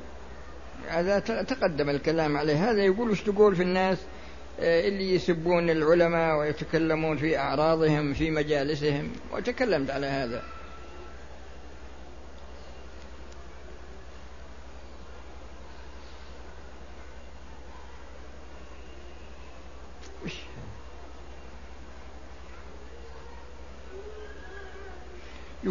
هذا 0.88 1.18
تقدم 1.18 1.90
الكلام 1.90 2.36
عليه. 2.36 2.70
هذا 2.70 2.84
يقول 2.84 3.10
وش 3.10 3.22
تقول 3.22 3.56
في 3.56 3.62
الناس؟ 3.62 3.98
آه، 4.60 4.88
اللي 4.88 5.14
يسبون 5.14 5.70
العلماء 5.70 6.38
ويتكلمون 6.38 7.16
في 7.16 7.38
أعراضهم 7.38 8.14
في 8.14 8.30
مجالسهم. 8.30 9.10
وتكلمت 9.32 9.90
على 9.90 10.06
هذا. 10.06 10.42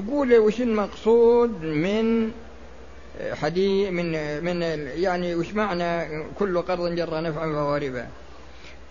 يقول 0.04 0.38
وش 0.38 0.62
المقصود 0.62 1.64
من 1.64 2.32
حديث 3.32 3.90
من 3.90 4.44
من 4.44 4.62
يعني 4.96 5.36
وش 5.36 5.54
معنى 5.54 6.24
كل 6.40 6.62
قرض 6.62 6.96
جر 6.96 7.22
نفعا 7.22 7.54
فهو 7.54 7.76
ربا؟ 7.76 8.08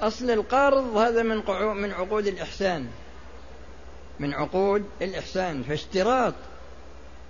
أصل 0.01 0.31
القرض 0.31 0.97
هذا 0.97 1.23
من 1.23 1.43
من 1.83 1.93
عقود 1.93 2.27
الإحسان. 2.27 2.87
من 4.21 4.35
عقود 4.35 4.85
الإحسان. 5.03 5.63
فاشتراط 5.63 6.35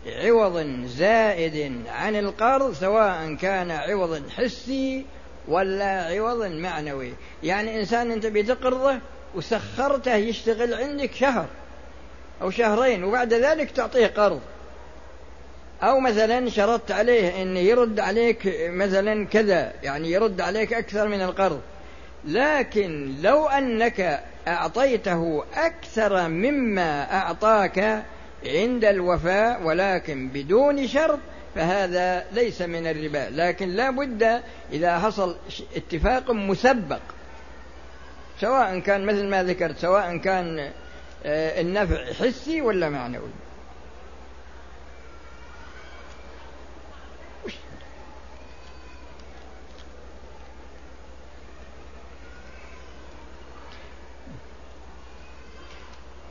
عوض 0.06 0.84
زائد 0.86 1.82
عن 1.88 2.16
القرض 2.16 2.74
سواء 2.74 3.34
كان 3.34 3.70
عوض 3.70 4.28
حسي 4.28 5.06
ولا 5.48 6.04
عوض 6.04 6.46
معنوي. 6.46 7.12
يعني 7.42 7.80
إنسان 7.80 8.10
أنت 8.10 8.26
بتقرضه 8.26 8.98
وسخرته 9.34 10.14
يشتغل 10.14 10.74
عندك 10.74 11.14
شهر. 11.14 11.46
أو 12.42 12.50
شهرين 12.50 13.04
وبعد 13.04 13.34
ذلك 13.34 13.70
تعطيه 13.70 14.06
قرض. 14.06 14.40
أو 15.82 16.00
مثلا 16.00 16.50
شرطت 16.50 16.92
عليه 16.92 17.42
أن 17.42 17.56
يرد 17.56 18.00
عليك 18.00 18.54
مثلا 18.68 19.26
كذا 19.26 19.72
يعني 19.82 20.10
يرد 20.10 20.40
عليك 20.40 20.72
أكثر 20.72 21.08
من 21.08 21.22
القرض. 21.22 21.60
لكن 22.24 23.14
لو 23.22 23.46
أنك 23.46 24.20
أعطيته 24.48 25.44
أكثر 25.54 26.28
مما 26.28 27.12
أعطاك 27.18 28.04
عند 28.46 28.84
الوفاء 28.84 29.62
ولكن 29.62 30.28
بدون 30.28 30.86
شرط 30.86 31.18
فهذا 31.54 32.24
ليس 32.32 32.62
من 32.62 32.86
الربا. 32.86 33.28
لكن 33.30 33.68
لا 33.68 33.90
بد 33.90 34.42
إذا 34.72 34.98
حصل 34.98 35.36
اتفاق 35.76 36.30
مسبق 36.30 37.00
سواء 38.40 38.78
كان 38.78 39.06
مثل 39.06 39.26
ما 39.26 39.42
ذكرت 39.42 39.78
سواء 39.78 40.16
كان 40.16 40.70
النفع 41.24 42.12
حسي 42.12 42.60
ولا 42.62 42.88
معنوي؟ 42.88 43.30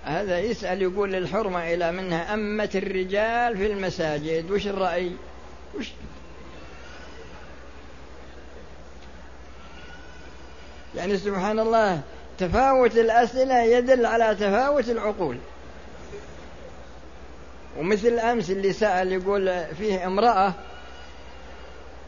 هذا 0.07 0.39
يسأل 0.39 0.81
يقول 0.81 1.15
الحرمة 1.15 1.73
إلى 1.73 1.91
منها 1.91 2.33
أمة 2.33 2.69
الرجال 2.75 3.57
في 3.57 3.67
المساجد 3.67 4.51
وش 4.51 4.67
الرأي؟ 4.67 5.11
وش؟ 5.75 5.87
يعني 10.95 11.17
سبحان 11.17 11.59
الله 11.59 12.01
تفاوت 12.37 12.97
الأسئلة 12.97 13.63
يدل 13.63 14.05
على 14.05 14.35
تفاوت 14.35 14.89
العقول. 14.89 15.37
ومثل 17.77 18.19
أمس 18.19 18.51
اللي 18.51 18.73
سأل 18.73 19.11
يقول 19.11 19.65
فيه 19.75 20.05
امرأة 20.07 20.53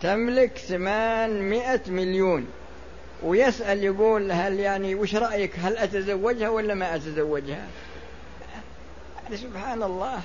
تملك 0.01 0.57
ثمانمائة 0.57 1.81
مليون. 1.87 2.47
ويسأل 3.23 3.83
يقول 3.83 4.31
هل 4.31 4.59
يعني 4.59 4.95
وش 4.95 5.15
رأيك؟ 5.15 5.59
هل 5.59 5.77
أتزوجها 5.77 6.49
ولا 6.49 6.73
ما 6.73 6.95
أتزوجها؟ 6.95 7.67
سبحان 9.35 9.83
الله. 9.83 10.21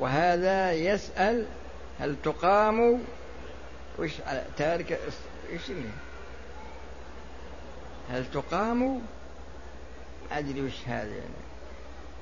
وهذا 0.00 0.72
يسأل 0.72 1.46
هل 2.00 2.16
تقام 2.24 3.02
وش 3.98 4.10
تارك 4.56 4.98
إيش 5.52 5.70
اللي 5.70 5.88
هل 8.10 8.30
تقام؟ 8.30 9.00
أدري 10.32 10.62
وش 10.62 10.72
هذا 10.86 11.14
يعني. 11.14 11.50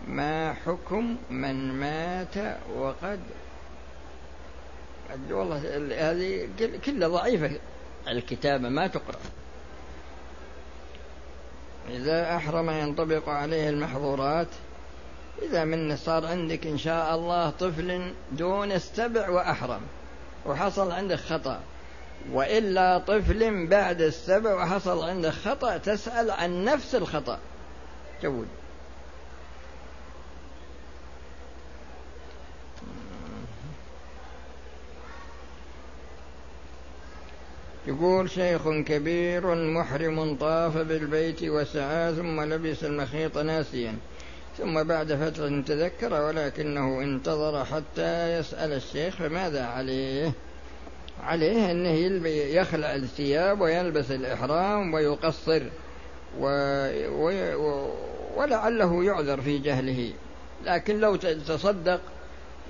ما 0.08 0.54
حكم 0.54 1.16
من 1.30 1.72
مات 1.72 2.58
وقد 2.76 3.20
والله 5.30 5.56
هذه 6.10 6.48
كلها 6.84 7.08
ضعيفة. 7.08 7.50
الكتابة 8.08 8.68
ما 8.68 8.86
تقرأ. 8.86 9.20
إذا 11.88 12.36
أحرم 12.36 12.70
ينطبق 12.70 13.28
عليه 13.28 13.70
المحظورات 13.70 14.48
إذا 15.42 15.64
من 15.64 15.96
صار 15.96 16.26
عندك 16.26 16.66
إن 16.66 16.78
شاء 16.78 17.14
الله 17.14 17.50
طفل 17.50 18.12
دون 18.32 18.72
السبع 18.72 19.28
وأحرم 19.28 19.80
وحصل 20.46 20.92
عندك 20.92 21.16
خطأ. 21.16 21.60
وإلا 22.32 22.98
طفل 22.98 23.66
بعد 23.66 24.00
السبع 24.00 24.54
وحصل 24.54 25.08
عندك 25.08 25.30
خطأ 25.30 25.76
تسأل 25.76 26.30
عن 26.30 26.64
نفس 26.64 26.94
الخطأ. 26.94 27.38
جود. 28.22 28.46
يقول 37.86 38.30
شيخ 38.30 38.68
كبير 38.68 39.54
محرم 39.54 40.36
طاف 40.36 40.76
بالبيت 40.76 41.42
وسعى 41.42 42.14
ثم 42.14 42.40
لبس 42.40 42.84
المخيط 42.84 43.38
ناسيا. 43.38 43.96
ثم 44.58 44.82
بعد 44.82 45.12
فترة 45.12 45.62
تذكر 45.66 46.12
ولكنه 46.22 47.00
انتظر 47.02 47.64
حتى 47.64 48.38
يسأل 48.38 48.72
الشيخ 48.72 49.16
فماذا 49.16 49.66
عليه. 49.66 50.32
عليه 51.22 51.70
أنه 51.70 51.90
يخلع 52.28 52.94
الثياب 52.94 53.60
ويلبس 53.60 54.10
الإحرام 54.10 54.94
ويقصر 54.94 55.62
و... 56.38 56.46
و... 57.08 57.88
ولعله 58.36 59.04
يعذر 59.04 59.40
في 59.40 59.58
جهله. 59.58 60.12
لكن 60.64 61.00
لو 61.00 61.16
تصدق 61.16 62.00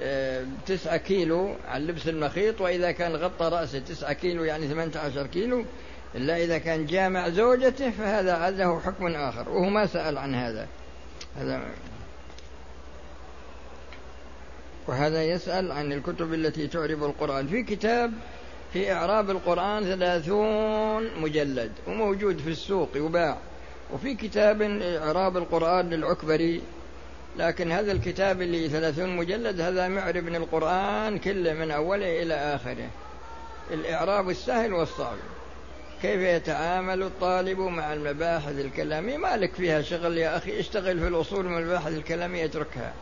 آه، 0.02 0.44
تسعة 0.66 0.96
كيلو 0.96 1.54
عن 1.68 1.86
لبس 1.86 2.08
المخيط 2.08 2.60
وإذا 2.60 2.90
كان 2.90 3.16
غطى 3.16 3.48
رأسه 3.48 3.78
تسعة 3.78 4.12
كيلو 4.12 4.44
يعني 4.44 4.68
ثمانية 4.68 4.98
عشر 4.98 5.26
كيلو 5.26 5.64
إلا 6.14 6.36
إذا 6.36 6.58
كان 6.58 6.86
جامع 6.86 7.28
زوجته 7.28 7.90
فهذا 7.90 8.50
له 8.50 8.80
حكم 8.80 9.06
آخر. 9.06 9.48
وهو 9.48 9.68
ما 9.68 9.86
سأل 9.86 10.18
عن 10.18 10.34
هذا. 10.34 10.66
هذا 11.36 11.62
وهذا 14.88 15.24
يسأل 15.24 15.72
عن 15.72 15.92
الكتب 15.92 16.34
التي 16.34 16.66
تعرب 16.66 17.04
القرآن. 17.04 17.46
في 17.46 17.62
كتاب 17.62 18.12
في 18.72 18.92
إعراب 18.92 19.30
القرآن 19.30 19.84
ثلاثون 19.84 21.20
مجلد 21.20 21.72
وموجود 21.86 22.38
في 22.38 22.50
السوق 22.50 22.88
يباع. 22.94 23.38
وفي 23.92 24.14
كتاب 24.14 24.62
إعراب 24.82 25.36
القرآن 25.36 25.90
للعكبري 25.90 26.62
لكن 27.38 27.72
هذا 27.72 27.92
الكتاب 27.92 28.42
اللي 28.42 28.68
ثلاثون 28.68 29.16
مجلد 29.16 29.60
هذا 29.60 29.88
معرب 29.88 30.24
من 30.24 30.36
القرآن 30.36 31.18
كله 31.18 31.52
من 31.52 31.70
أوله 31.70 32.22
إلى 32.22 32.34
آخره. 32.34 32.88
الإعراب 33.70 34.30
السهل 34.30 34.72
والصعب. 34.72 35.16
كيف 36.02 36.20
يتعامل 36.20 37.02
الطالب 37.02 37.58
مع 37.58 37.92
المباحث 37.92 38.60
الكلامية؟ 38.60 39.16
ما 39.16 39.36
لك 39.36 39.54
فيها 39.54 39.82
شغل 39.82 40.18
يا 40.18 40.36
أخي 40.36 40.60
اشتغل 40.60 41.00
في 41.00 41.08
الأصول 41.08 41.44
من 41.44 41.58
المباحث 41.58 41.92
الكلامية 41.92 42.44
اتركها. 42.44 42.92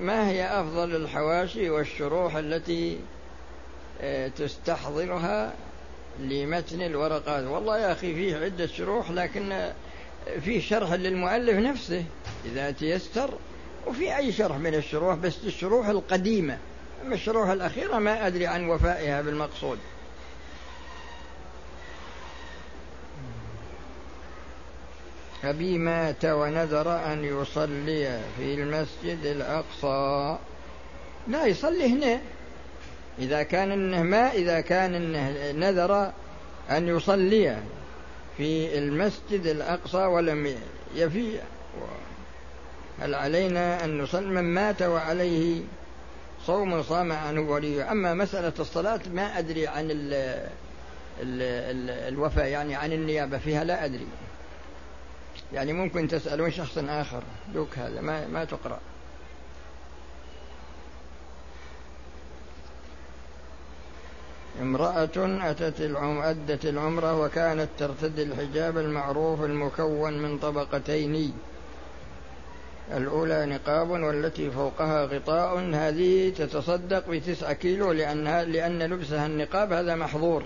ما 0.00 0.28
هي 0.28 0.60
أفضل 0.60 0.96
الحواشي 0.96 1.70
والشروح 1.70 2.36
التي 2.36 2.98
آه، 4.00 4.28
تستحضرها 4.28 5.54
لمتن 6.20 6.82
الورقات؟ 6.82 7.44
والله 7.44 7.78
يا 7.78 7.92
أخي 7.92 8.14
فيه 8.14 8.36
عدة 8.36 8.66
شروح 8.66 9.10
لكن 9.10 9.72
فيه 10.40 10.60
شرح 10.60 10.92
للمؤلف 10.92 11.56
نفسه 11.56 12.04
إذا 12.44 12.70
تيسر 12.70 13.30
وفي 13.86 14.16
أي 14.16 14.32
شرح 14.32 14.56
من 14.56 14.74
الشروح؟ 14.74 15.14
بس 15.14 15.44
الشروح 15.44 15.88
القديمة. 15.88 16.58
أما 17.04 17.14
الشروح 17.14 17.48
الأخيرة 17.48 17.98
ما 17.98 18.26
أدري 18.26 18.46
عن 18.46 18.68
وفائها 18.68 19.22
بالمقصود. 19.22 19.78
أبي 25.44 25.78
مات 25.78 26.24
ونذر 26.24 27.12
أن 27.12 27.24
يصلي 27.24 28.20
في 28.36 28.54
المسجد 28.54 29.18
الأقصى. 29.24 30.38
لا 31.28 31.46
يصلي 31.46 31.86
هنا. 31.86 32.20
إذا 33.18 33.42
كان 33.42 33.72
إنه 33.72 34.02
ما 34.02 34.32
إذا 34.32 34.60
كان 34.60 34.94
إنه 34.94 35.52
نذر 35.52 36.12
أن 36.70 36.88
يصلي 36.88 37.56
في 38.36 38.78
المسجد 38.78 39.46
الأقصى 39.46 39.96
ولم 39.96 40.54
يفي. 40.94 41.40
هل 43.00 43.14
علينا 43.14 43.84
أن 43.84 43.98
نصلي؟ 43.98 44.26
من 44.26 44.44
مات 44.44 44.82
وعليه 44.82 45.62
صوم 46.46 46.82
صام 46.82 47.12
عنه 47.12 47.40
وليه 47.40 47.92
أما 47.92 48.14
مسألة 48.14 48.52
الصلاة 48.58 49.00
ما 49.14 49.38
أدري 49.38 49.66
عن 49.66 49.90
ال 49.90 50.14
ال 51.22 51.42
ال 51.42 51.90
الوفاء 51.90 52.46
يعني 52.46 52.74
عن 52.74 52.92
النيابة 52.92 53.38
فيها 53.38 53.64
لا 53.64 53.84
أدري. 53.84 54.06
يعني 55.52 55.72
ممكن 55.72 56.08
تسألون 56.08 56.50
شخص 56.50 56.78
آخر 56.78 57.22
دوك 57.54 57.78
هذا 57.78 58.00
ما, 58.00 58.26
ما 58.26 58.44
تقرأ. 58.44 58.78
امرأة 64.60 65.08
أتت 65.50 65.80
العم 65.80 66.18
أدت 66.18 66.64
العمرة 66.64 67.20
وكانت 67.20 67.68
ترتدي 67.78 68.22
الحجاب 68.22 68.78
المعروف 68.78 69.42
المكون 69.44 70.18
من 70.18 70.38
طبقتين. 70.38 71.32
الأولى 72.92 73.46
نقاب 73.46 73.90
والتي 73.90 74.50
فوقها 74.50 75.04
غطاء. 75.04 75.58
هذه 75.74 76.30
تتصدق 76.30 77.08
بتسعة 77.08 77.52
كيلو 77.52 77.92
لأنها 77.92 78.44
لأن 78.44 78.82
لبسها 78.82 79.26
النقاب 79.26 79.72
هذا 79.72 79.94
محظور. 79.94 80.42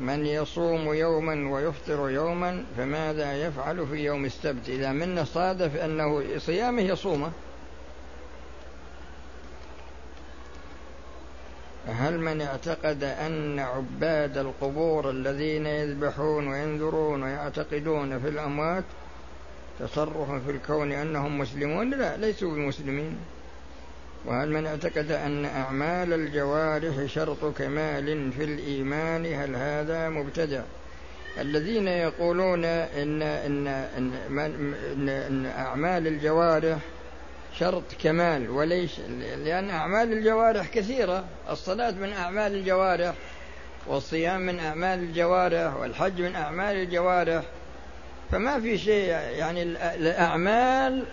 من 0.00 0.26
يصوم 0.26 0.94
يوما 0.94 1.50
ويفطر 1.50 2.10
يوما 2.10 2.64
فماذا 2.76 3.46
يفعل 3.46 3.86
في 3.86 3.96
يوم 3.96 4.24
السبت؟ 4.24 4.68
إذا 4.68 4.92
من 4.92 5.24
صادف 5.24 5.76
أنه 5.76 6.38
صيامه 6.38 6.82
يصومه. 6.82 7.30
هل 11.86 12.18
من 12.18 12.40
اعتقد 12.40 13.04
أن 13.04 13.58
عباد 13.58 14.38
القبور 14.38 15.10
الذين 15.10 15.66
يذبحون 15.66 16.48
وينذرون 16.48 17.22
ويعتقدون 17.22 18.20
في 18.20 18.28
الأموات 18.28 18.84
تصرف 19.80 20.30
في 20.44 20.50
الكون 20.50 20.92
أنهم 20.92 21.38
مسلمون؟ 21.38 21.90
لا 21.90 22.16
ليسوا 22.16 22.54
بمسلمين. 22.54 23.18
وهل 24.26 24.48
من 24.50 24.66
اعتقد 24.66 25.10
أن 25.10 25.44
أعمال 25.44 26.12
الجوارح 26.12 27.04
شرط 27.06 27.44
كمال 27.58 28.32
في 28.32 28.44
الإيمان؟ 28.44 29.26
هل 29.26 29.56
هذا 29.56 30.08
مبتدع؟ 30.08 30.62
الذين 31.38 31.88
يقولون 31.88 32.64
إن, 32.64 33.22
إن, 33.22 33.66
إن, 33.66 34.12
إن, 34.26 35.08
إن 35.08 35.46
أعمال 35.46 36.06
الجوارح 36.06 36.78
شرط 37.58 37.82
كمال 38.02 38.50
وليس 38.50 39.00
لأن 39.44 39.70
أعمال 39.70 40.12
الجوارح 40.12 40.66
كثيرة. 40.66 41.24
الصلاة 41.50 41.90
من 41.90 42.12
أعمال 42.12 42.54
الجوارح 42.54 43.14
والصيام 43.86 44.40
من 44.40 44.58
أعمال 44.58 44.98
الجوارح 44.98 45.76
والحج 45.76 46.20
من 46.20 46.36
أعمال 46.36 46.76
الجوارح. 46.76 47.42
فما 48.30 48.60
في 48.60 48.78
شيء 48.78 49.08
يعني 49.38 49.62
الأعمال 49.62 51.04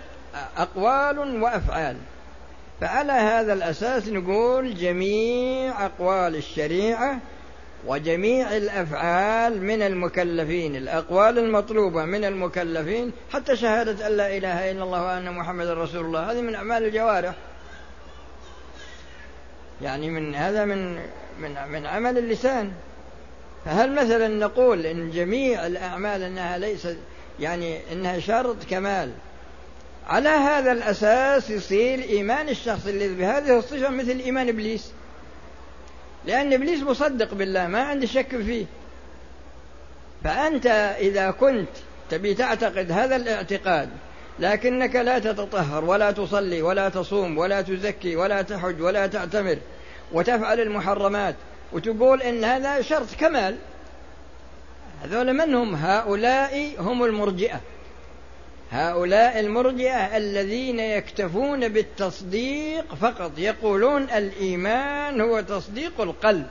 أقوال 0.58 1.42
وأفعال. 1.42 1.98
فعلى 2.82 3.12
هذا 3.12 3.54
الأساس 3.54 4.08
نقول 4.08 4.76
جميع 4.76 5.86
أقوال 5.86 6.36
الشريعة 6.36 7.20
وجميع 7.88 8.58
الأفعال 8.58 9.62
من 9.62 9.82
المكلفين 9.82 10.76
الأقوال 10.76 11.40
المطلوبة 11.40 12.06
من 12.06 12.26
المكلفين 12.26 13.12
حتى 13.34 13.56
شهادة 13.56 14.08
أن 14.08 14.18
لا 14.18 14.38
إله 14.38 14.72
إلا 14.72 14.84
الله 14.84 15.04
وأن 15.04 15.32
محمد 15.32 15.68
رسول 15.68 16.06
الله. 16.06 16.32
هذه 16.32 16.42
من 16.42 16.56
أعمال 16.56 16.84
الجوارح. 16.84 17.34
يعني 19.82 20.10
من 20.10 20.36
هذا 20.36 20.66
من 20.66 20.96
من 21.42 21.56
من 21.72 21.86
عمل 21.86 22.18
اللسان. 22.18 22.72
فهل 23.66 23.96
مثلا 23.96 24.28
نقول 24.28 24.86
إن 24.86 25.12
جميع 25.12 25.68
الأعمال 25.68 26.24
إنها 26.24 26.58
ليست 26.58 26.98
يعني 27.40 27.80
إنها 27.92 28.20
شرط 28.20 28.58
كمال؟ 28.70 29.12
على 30.12 30.30
هذا 30.30 30.72
الأساس 30.72 31.50
يصير 31.50 32.00
إيمان 32.00 32.50
الشخص 32.50 32.88
الذي 32.88 33.16
بهذه 33.16 33.58
الصفة 33.58 33.90
مثل 33.90 34.20
إيمان 34.20 34.50
إبليس. 34.50 34.92
لأن 36.26 36.54
إبليس 36.54 36.84
مصدق 36.84 37.34
بالله 37.34 37.68
ما 37.68 37.84
عندي 37.84 38.08
شك 38.08 38.38
فيه. 38.38 38.66
فأنت 40.24 40.66
إذا 41.00 41.32
كنت 41.32 41.70
تبي 42.10 42.34
تعتقد 42.34 42.92
هذا 42.92 43.16
الاعتقاد 43.16 43.90
لكنك 44.40 44.96
لا 44.96 45.20
تتطهر 45.20 45.86
ولا 45.86 46.12
تصلي 46.12 46.62
ولا 46.62 46.90
تصوم 46.90 47.38
ولا 47.38 47.62
تزكي 47.62 48.16
ولا 48.16 48.42
تحج 48.42 48.82
ولا 48.82 49.08
تعتمر 49.08 49.58
وتفعل 50.12 50.60
المحرمات 50.60 51.36
وتقول 51.74 52.22
إن 52.22 52.44
هذا 52.44 52.82
شرط 52.82 53.16
كمال. 53.20 53.58
هذول 55.04 55.34
من 55.34 55.56
هم؟ 55.56 55.76
هؤلاء 55.76 56.76
هم 56.80 57.04
المرجئة. 57.04 57.62
هؤلاء 58.72 59.40
المرجئة 59.40 60.18
الذين 60.18 60.80
يكتفون 60.80 61.68
بالتصديق 61.68 62.96
فقط 62.96 63.32
يقولون 63.38 64.04
الإيمان 64.04 65.22
هو 65.22 65.42
تصديق 65.42 66.02
القلب. 66.02 66.48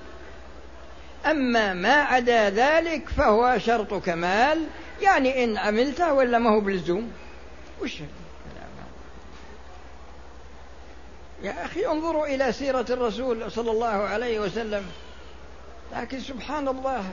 أما 1.26 1.74
ما 1.74 1.94
عدا 1.94 2.50
ذلك 2.50 3.08
فهو 3.08 3.58
شرط 3.58 3.94
كمال 3.94 4.66
يعني 5.02 5.44
إن 5.44 5.56
عملته 5.56 6.12
ولا 6.12 6.38
ما 6.38 6.50
هو 6.50 6.60
بلزوم. 6.60 7.12
وش 7.82 8.00
يا 11.42 11.64
أخي 11.64 11.86
انظروا 11.86 12.26
إلى 12.26 12.52
سيرة 12.52 12.86
الرسول 12.90 13.52
صلى 13.52 13.70
الله 13.70 13.86
عليه 13.86 14.40
وسلم. 14.40 14.86
لكن 15.96 16.20
سبحان 16.20 16.68
الله 16.68 17.04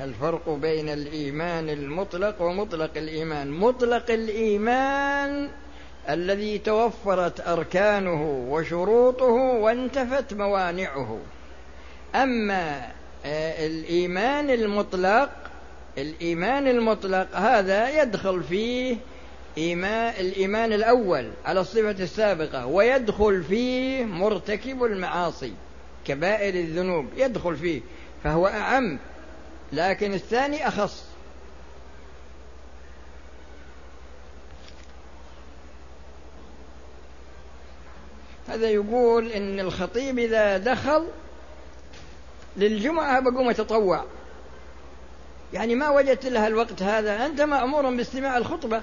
الفرق 0.00 0.48
بين 0.48 0.88
الإيمان 0.88 1.70
المطلق 1.70 2.42
ومطلق 2.42 2.90
الإيمان؟ 2.96 3.50
مطلق 3.50 4.10
الإيمان 4.10 5.48
الذي 6.08 6.58
توفرت 6.58 7.48
أركانه 7.48 8.46
وشروطه 8.50 9.32
وانتفت 9.34 10.34
موانعه. 10.34 11.18
أما 12.14 12.90
آه، 13.24 13.66
الإيمان 13.66 14.50
المطلق 14.50 15.30
الإيمان 15.98 16.68
المطلق 16.68 17.36
هذا 17.36 18.02
يدخل 18.02 18.42
فيه 18.42 18.96
إيمان 19.58 20.14
الإيمان 20.20 20.72
الأول 20.72 21.30
على 21.44 21.60
الصفة 21.60 21.90
السابقة 21.90 22.66
ويدخل 22.66 23.42
فيه 23.42 24.04
مرتكب 24.04 24.84
المعاصي 24.84 25.52
كبائر 26.06 26.54
الذنوب 26.54 27.06
يدخل 27.16 27.56
فيه 27.56 27.80
فهو 28.24 28.46
أعم. 28.46 28.98
لكن 29.72 30.14
الثاني 30.14 30.68
أخص. 30.68 31.04
هذا 38.48 38.70
يقول 38.70 39.26
إن 39.32 39.60
الخطيب 39.60 40.18
إذا 40.18 40.58
دخل 40.58 41.06
للجمعة 42.56 43.20
بقوم 43.20 43.48
أتطوع 43.48 44.04
يعني 45.52 45.74
ما 45.74 45.90
وجدت 45.90 46.26
لها 46.26 46.46
الوقت 46.46 46.82
هذا. 46.82 47.26
أنت 47.26 47.40
مأمور 47.40 47.94
باستماع 47.94 48.36
الخطبة. 48.36 48.82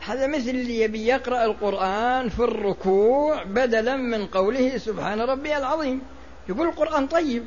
هذا 0.00 0.26
مثل 0.26 0.50
اللي 0.50 0.80
يبي 0.80 1.06
يقرأ 1.06 1.44
القرآن 1.44 2.28
في 2.28 2.40
الركوع 2.40 3.42
بدلا 3.42 3.96
من 3.96 4.26
قوله 4.26 4.78
سبحان 4.78 5.20
ربي 5.20 5.56
العظيم. 5.56 6.02
يقول 6.48 6.68
القرآن 6.68 7.06
طيب. 7.06 7.44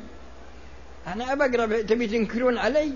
أنا 1.06 1.32
أبى 1.32 1.44
أقرأ 1.44 1.82
تبي 1.82 2.06
تنكرون 2.06 2.58
علي؟ 2.58 2.92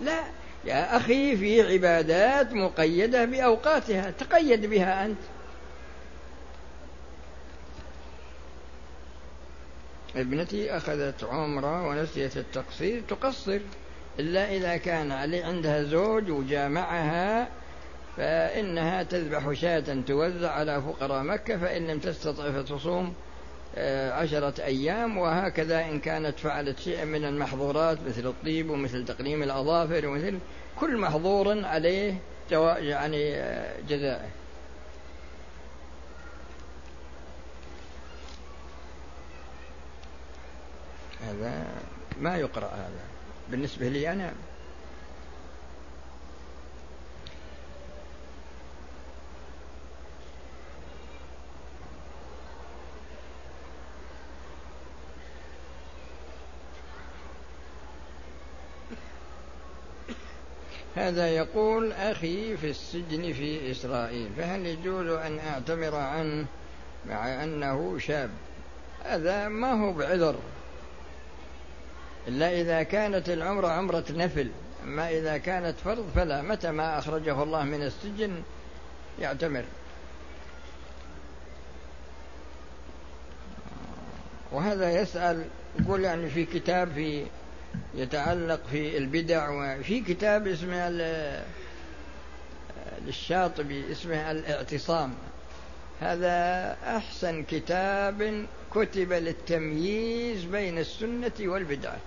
لا. 0.00 0.24
يا 0.64 0.96
أخي 0.96 1.36
في 1.36 1.72
عبادات 1.72 2.52
مقيدة 2.52 3.24
بأوقاتها 3.24 4.10
تقيد 4.10 4.66
بها 4.66 5.06
أنت. 5.06 5.18
ابنتي 10.16 10.76
أخذت 10.76 11.24
عمرة 11.24 11.88
ونسيت 11.88 12.36
التقصير 12.36 13.02
تقصر. 13.08 13.60
إلا 14.18 14.52
إذا 14.52 14.76
كان 14.76 15.12
علي 15.12 15.42
عندها 15.42 15.82
زوج 15.82 16.30
وجامعها 16.30 17.48
فإنها 18.16 19.02
تذبح 19.02 19.52
شاة 19.52 20.02
توزع 20.06 20.50
على 20.50 20.82
فقراء 20.82 21.22
مكة 21.22 21.58
فإن 21.58 21.86
لم 21.86 21.98
تستطع 21.98 22.50
فتصوم. 22.52 23.14
عشرة 24.12 24.64
أيام 24.64 25.18
وهكذا 25.18 25.84
إن 25.84 26.00
كانت 26.00 26.38
فعلت 26.38 26.78
شيئا 26.78 27.04
من 27.04 27.24
المحظورات 27.24 27.98
مثل 28.08 28.26
الطيب 28.26 28.70
ومثل 28.70 29.04
تقليم 29.04 29.42
الأظافر 29.42 30.06
ومثل 30.06 30.38
كل 30.76 30.96
محظور 30.96 31.64
عليه 31.64 32.14
يعني 32.50 33.34
آه، 33.34 33.80
جزاءه 33.88 34.28
هذا 41.28 41.66
ما 42.20 42.36
يقرأ 42.36 42.66
هذا. 42.66 43.04
بالنسبة 43.50 43.88
لي 43.88 44.12
أنا 44.12 44.32
هذا 60.98 61.28
يقول 61.28 61.92
أخي 61.92 62.56
في 62.56 62.70
السجن 62.70 63.32
في 63.32 63.70
إسرائيل 63.70 64.30
فهل 64.36 64.66
يجوز 64.66 65.06
أن 65.06 65.38
أعتمر 65.38 65.94
عنه 65.94 66.46
مع 67.08 67.44
أنه 67.44 67.98
شاب؟ 67.98 68.30
هذا 69.04 69.48
ما 69.48 69.72
هو 69.72 69.92
بعذر. 69.92 70.36
إلا 72.28 72.60
إذا 72.60 72.82
كانت 72.82 73.28
العمرة 73.28 73.68
عمرة 73.68 74.04
نفل 74.10 74.50
أما 74.84 75.10
إذا 75.10 75.38
كانت 75.38 75.78
فرض 75.84 76.10
فلا 76.14 76.42
متى 76.42 76.70
ما 76.70 76.98
أخرجه 76.98 77.42
الله 77.42 77.64
من 77.64 77.82
السجن 77.82 78.42
يعتمر. 79.20 79.64
وهذا 84.52 85.00
يسأل 85.00 85.44
يقول 85.80 86.04
يعني 86.04 86.30
في 86.30 86.44
كتاب 86.44 86.92
في 86.92 87.26
يتعلق 87.94 88.60
في 88.70 88.98
البدع 88.98 89.50
وفي 89.50 90.00
كتاب 90.00 90.46
اسمه 90.46 90.88
للشاطبي 93.06 93.92
اسمه 93.92 94.30
الاعتصام. 94.30 95.14
هذا 96.00 96.76
أحسن 96.96 97.42
كتاب 97.42 98.46
كتب 98.74 99.12
للتمييز 99.12 100.44
بين 100.44 100.78
السنة 100.78 101.32
والبدعة. 101.40 101.98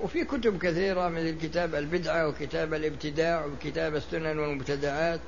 وفي 0.00 0.24
كتب 0.24 0.58
كثيرة 0.58 1.08
مثل 1.08 1.38
كتاب 1.42 1.74
البدعة 1.74 2.28
وكتاب 2.28 2.74
الابتداع 2.74 3.44
وكتاب 3.44 3.96
السنن 3.96 4.38
والمبتدعات 4.38 5.20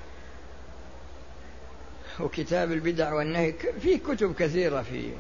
وكتاب 2.20 2.72
البدع 2.72 3.12
والنهي. 3.12 3.54
في 3.82 3.98
كتب 3.98 4.34
كثيرة 4.34 4.82
في 4.82 5.10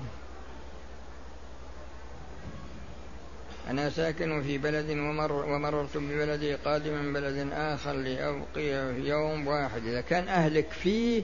أنا 3.70 3.90
ساكن 3.90 4.42
في 4.42 4.58
بلد 4.58 4.90
ومر 4.90 5.32
ومررت 5.32 5.96
ببلدي 5.96 6.54
قادم 6.54 6.92
من 6.92 7.12
بلد 7.12 7.52
آخر 7.52 7.92
لأبقي 7.92 8.94
يوم 9.00 9.46
واحد. 9.46 9.86
إذا 9.86 10.00
كان 10.00 10.28
أهلك 10.28 10.70
فيه 10.70 11.22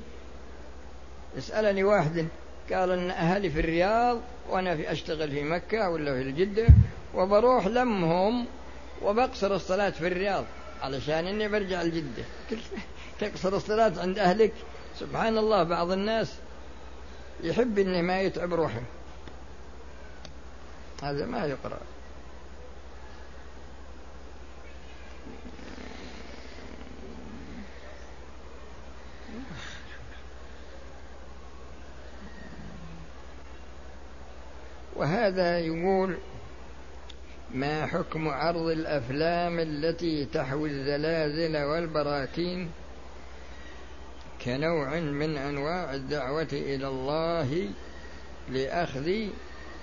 اسألني 1.38 1.84
واحد. 1.84 2.26
قال 2.72 2.90
أن 2.90 3.10
أهلي 3.10 3.50
في 3.50 3.60
الرياض 3.60 4.20
وأنا 4.50 4.76
في 4.76 4.92
أشتغل 4.92 5.30
في 5.30 5.42
مكة 5.42 5.90
ولا 5.90 6.14
في 6.14 6.22
الجدة 6.22 6.66
وبروح 7.14 7.66
لمهم 7.66 8.46
وبقصر 9.02 9.54
الصلاة 9.54 9.90
في 9.90 10.06
الرياض. 10.06 10.44
علشان 10.82 11.26
إني 11.26 11.48
برجع 11.48 11.82
الجدة. 11.82 12.24
تقصر 13.20 13.56
الصلاة 13.56 13.92
عند 14.00 14.18
أهلك؟ 14.18 14.52
سبحان 14.98 15.38
الله 15.38 15.62
بعض 15.62 15.90
الناس 15.90 16.34
يحب 17.42 17.78
إنه 17.78 18.00
ما 18.00 18.20
يتعب 18.20 18.54
روحه. 18.54 18.82
هذا 21.02 21.26
ما 21.26 21.46
يقرأ. 21.46 21.78
وهذا 35.02 35.58
يقول 35.58 36.16
ما 37.54 37.86
حكم 37.86 38.28
عرض 38.28 38.66
الأفلام 38.66 39.58
التي 39.58 40.24
تحوي 40.24 40.70
الزلازل 40.70 41.56
والبراكين 41.56 42.70
كنوع 44.44 45.00
من 45.00 45.36
أنواع 45.36 45.94
الدعوة 45.94 46.48
إلى 46.52 46.88
الله 46.88 47.68
لأخذ 48.50 49.10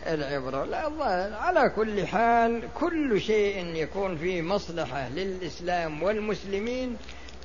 العبرة؟ 0.07 0.65
لا 0.65 1.35
على 1.35 1.69
كل 1.69 2.07
حال 2.07 2.63
كل 2.79 3.21
شيء 3.21 3.75
يكون 3.75 4.17
فيه 4.17 4.41
مصلحة 4.41 5.09
للإسلام 5.09 6.03
والمسلمين 6.03 6.97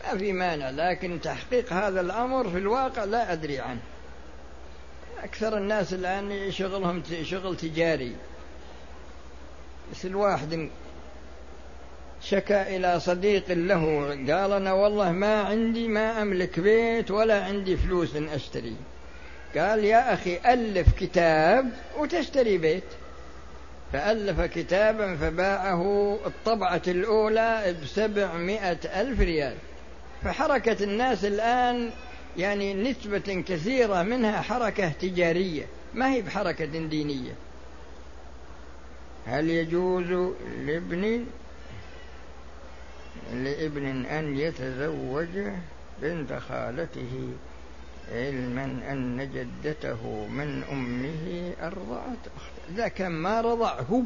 ما 0.04 0.18
في 0.18 0.32
مانع 0.32 0.70
لكن 0.70 1.20
تحقيق 1.20 1.72
هذا 1.72 2.00
الأمر 2.00 2.50
في 2.50 2.58
الواقع 2.58 3.04
لا 3.04 3.32
أدري 3.32 3.60
عنه. 3.60 3.80
أكثر 5.24 5.56
الناس 5.56 5.94
الآن 5.94 6.50
شغلهم 6.50 7.02
شغل 7.22 7.56
تجاري. 7.56 8.16
مثل 9.90 10.14
واحد 10.14 10.68
شكا 12.22 12.76
إلى 12.76 13.00
صديق 13.00 13.44
له 13.48 14.08
قال 14.08 14.52
أنا 14.52 14.72
والله 14.72 15.12
ما 15.12 15.42
عندي 15.42 15.88
ما 15.88 16.22
أملك 16.22 16.60
بيت 16.60 17.10
ولا 17.10 17.44
عندي 17.44 17.76
فلوس 17.76 18.16
إن 18.16 18.28
أشتري. 18.28 18.76
قال 19.56 19.84
يا 19.84 20.14
أخي 20.14 20.38
ألف 20.46 20.98
كتاب 20.98 21.70
وتشتري 21.98 22.58
بيت. 22.58 22.84
فألف 23.92 24.40
كتابا 24.40 25.16
فباعه 25.16 26.18
الطبعة 26.26 26.82
الأولى 26.88 27.74
بسبعمائة 27.82 29.00
ألف 29.00 29.20
ريال. 29.20 29.54
فحركة 30.24 30.84
الناس 30.84 31.24
الآن 31.24 31.90
يعني 32.36 32.74
نسبة 32.74 33.44
كثيرة 33.48 34.02
منها 34.02 34.40
حركة 34.40 34.88
تجارية 34.88 35.66
ما 35.94 36.12
هي 36.12 36.22
بحركة 36.22 36.64
دينية. 36.64 37.32
هل 39.26 39.50
يجوز 39.50 40.32
لابن 40.66 41.26
لابن 43.32 44.06
أن 44.06 44.38
يتزوج 44.38 45.52
بنت 46.02 46.32
خالته؟ 46.32 47.28
علما 48.12 48.64
أن 48.64 49.30
جدته 49.34 50.26
من 50.26 50.62
أمه 50.72 51.52
أرضعت 51.62 52.18
إذا 52.70 52.88
كان 52.88 53.12
ما 53.12 53.40
رضع 53.40 53.80
هو 53.80 54.02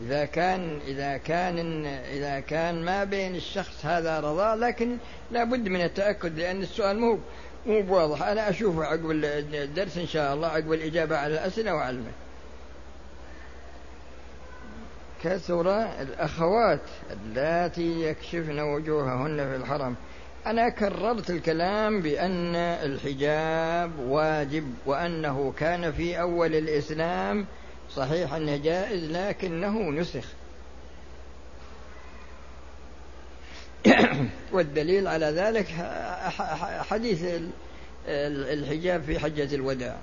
إذا 0.00 0.24
كان 0.24 0.78
إذا 0.86 1.16
كان 1.16 1.86
إذا 1.86 2.40
كان 2.40 2.84
ما 2.84 3.04
بين 3.04 3.36
الشخص 3.36 3.86
هذا 3.86 4.20
رضاع 4.20 4.54
لكن 4.54 4.96
لابد 5.30 5.68
من 5.68 5.80
التأكد 5.80 6.38
لأن 6.38 6.62
السؤال 6.62 7.00
مو 7.00 7.18
مو 7.66 7.82
بواضح. 7.82 8.22
أنا 8.22 8.50
أشوفه 8.50 8.84
عقب 8.84 9.10
الدرس 9.10 9.98
إن 9.98 10.06
شاء 10.06 10.34
الله 10.34 10.48
عقب 10.48 10.72
الإجابة 10.72 11.16
على 11.16 11.34
الأسئلة 11.34 11.74
وعلمه 11.74 12.10
كثر 15.22 15.82
الأخوات 15.82 16.80
اللاتي 17.10 18.02
يكشفن 18.02 18.60
وجوههن 18.60 19.36
في 19.36 19.56
الحرم. 19.56 19.96
أنا 20.46 20.68
كررت 20.68 21.30
الكلام 21.30 22.00
بأن 22.00 22.56
الحجاب 22.56 23.98
واجب 23.98 24.74
وأنه 24.86 25.52
كان 25.58 25.92
في 25.92 26.20
أول 26.20 26.54
الإسلام 26.54 27.46
صحيح 27.96 28.34
أنه 28.34 28.56
جائز 28.56 29.04
لكنه 29.04 29.90
نسخ. 29.90 30.24
والدليل 34.52 35.08
على 35.08 35.26
ذلك 35.26 35.66
حديث 36.90 37.24
الحجاب 38.06 39.02
في 39.02 39.18
حجة 39.18 39.54
الوداع. 39.54 39.96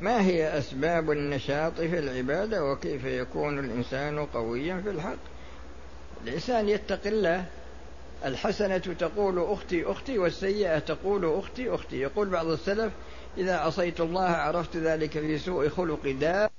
ما 0.00 0.22
هي 0.22 0.58
أسباب 0.58 1.10
النشاط 1.10 1.80
في 1.80 1.98
العبادة 1.98 2.64
وكيف 2.64 3.04
يكون 3.04 3.58
الإنسان 3.58 4.26
قويا 4.26 4.80
في 4.84 4.90
الحق؟ 4.90 5.16
الإنسان 6.24 6.68
يتقي 6.68 7.08
الله. 7.08 7.44
الحسنة 8.24 8.78
تقول 8.78 9.52
أختي 9.52 9.84
أختي 9.84 10.18
والسيئة 10.18 10.78
تقول 10.78 11.38
أختي 11.38 11.70
أختي. 11.70 11.96
يقول 12.00 12.28
بعض 12.28 12.46
السلف 12.46 12.92
إذا 13.38 13.56
عصيت 13.56 14.00
الله 14.00 14.24
عرفت 14.28 14.76
ذلك 14.76 15.10
في 15.10 15.38
سوء 15.38 15.68
خلق 15.68 16.10
دار 16.20 16.50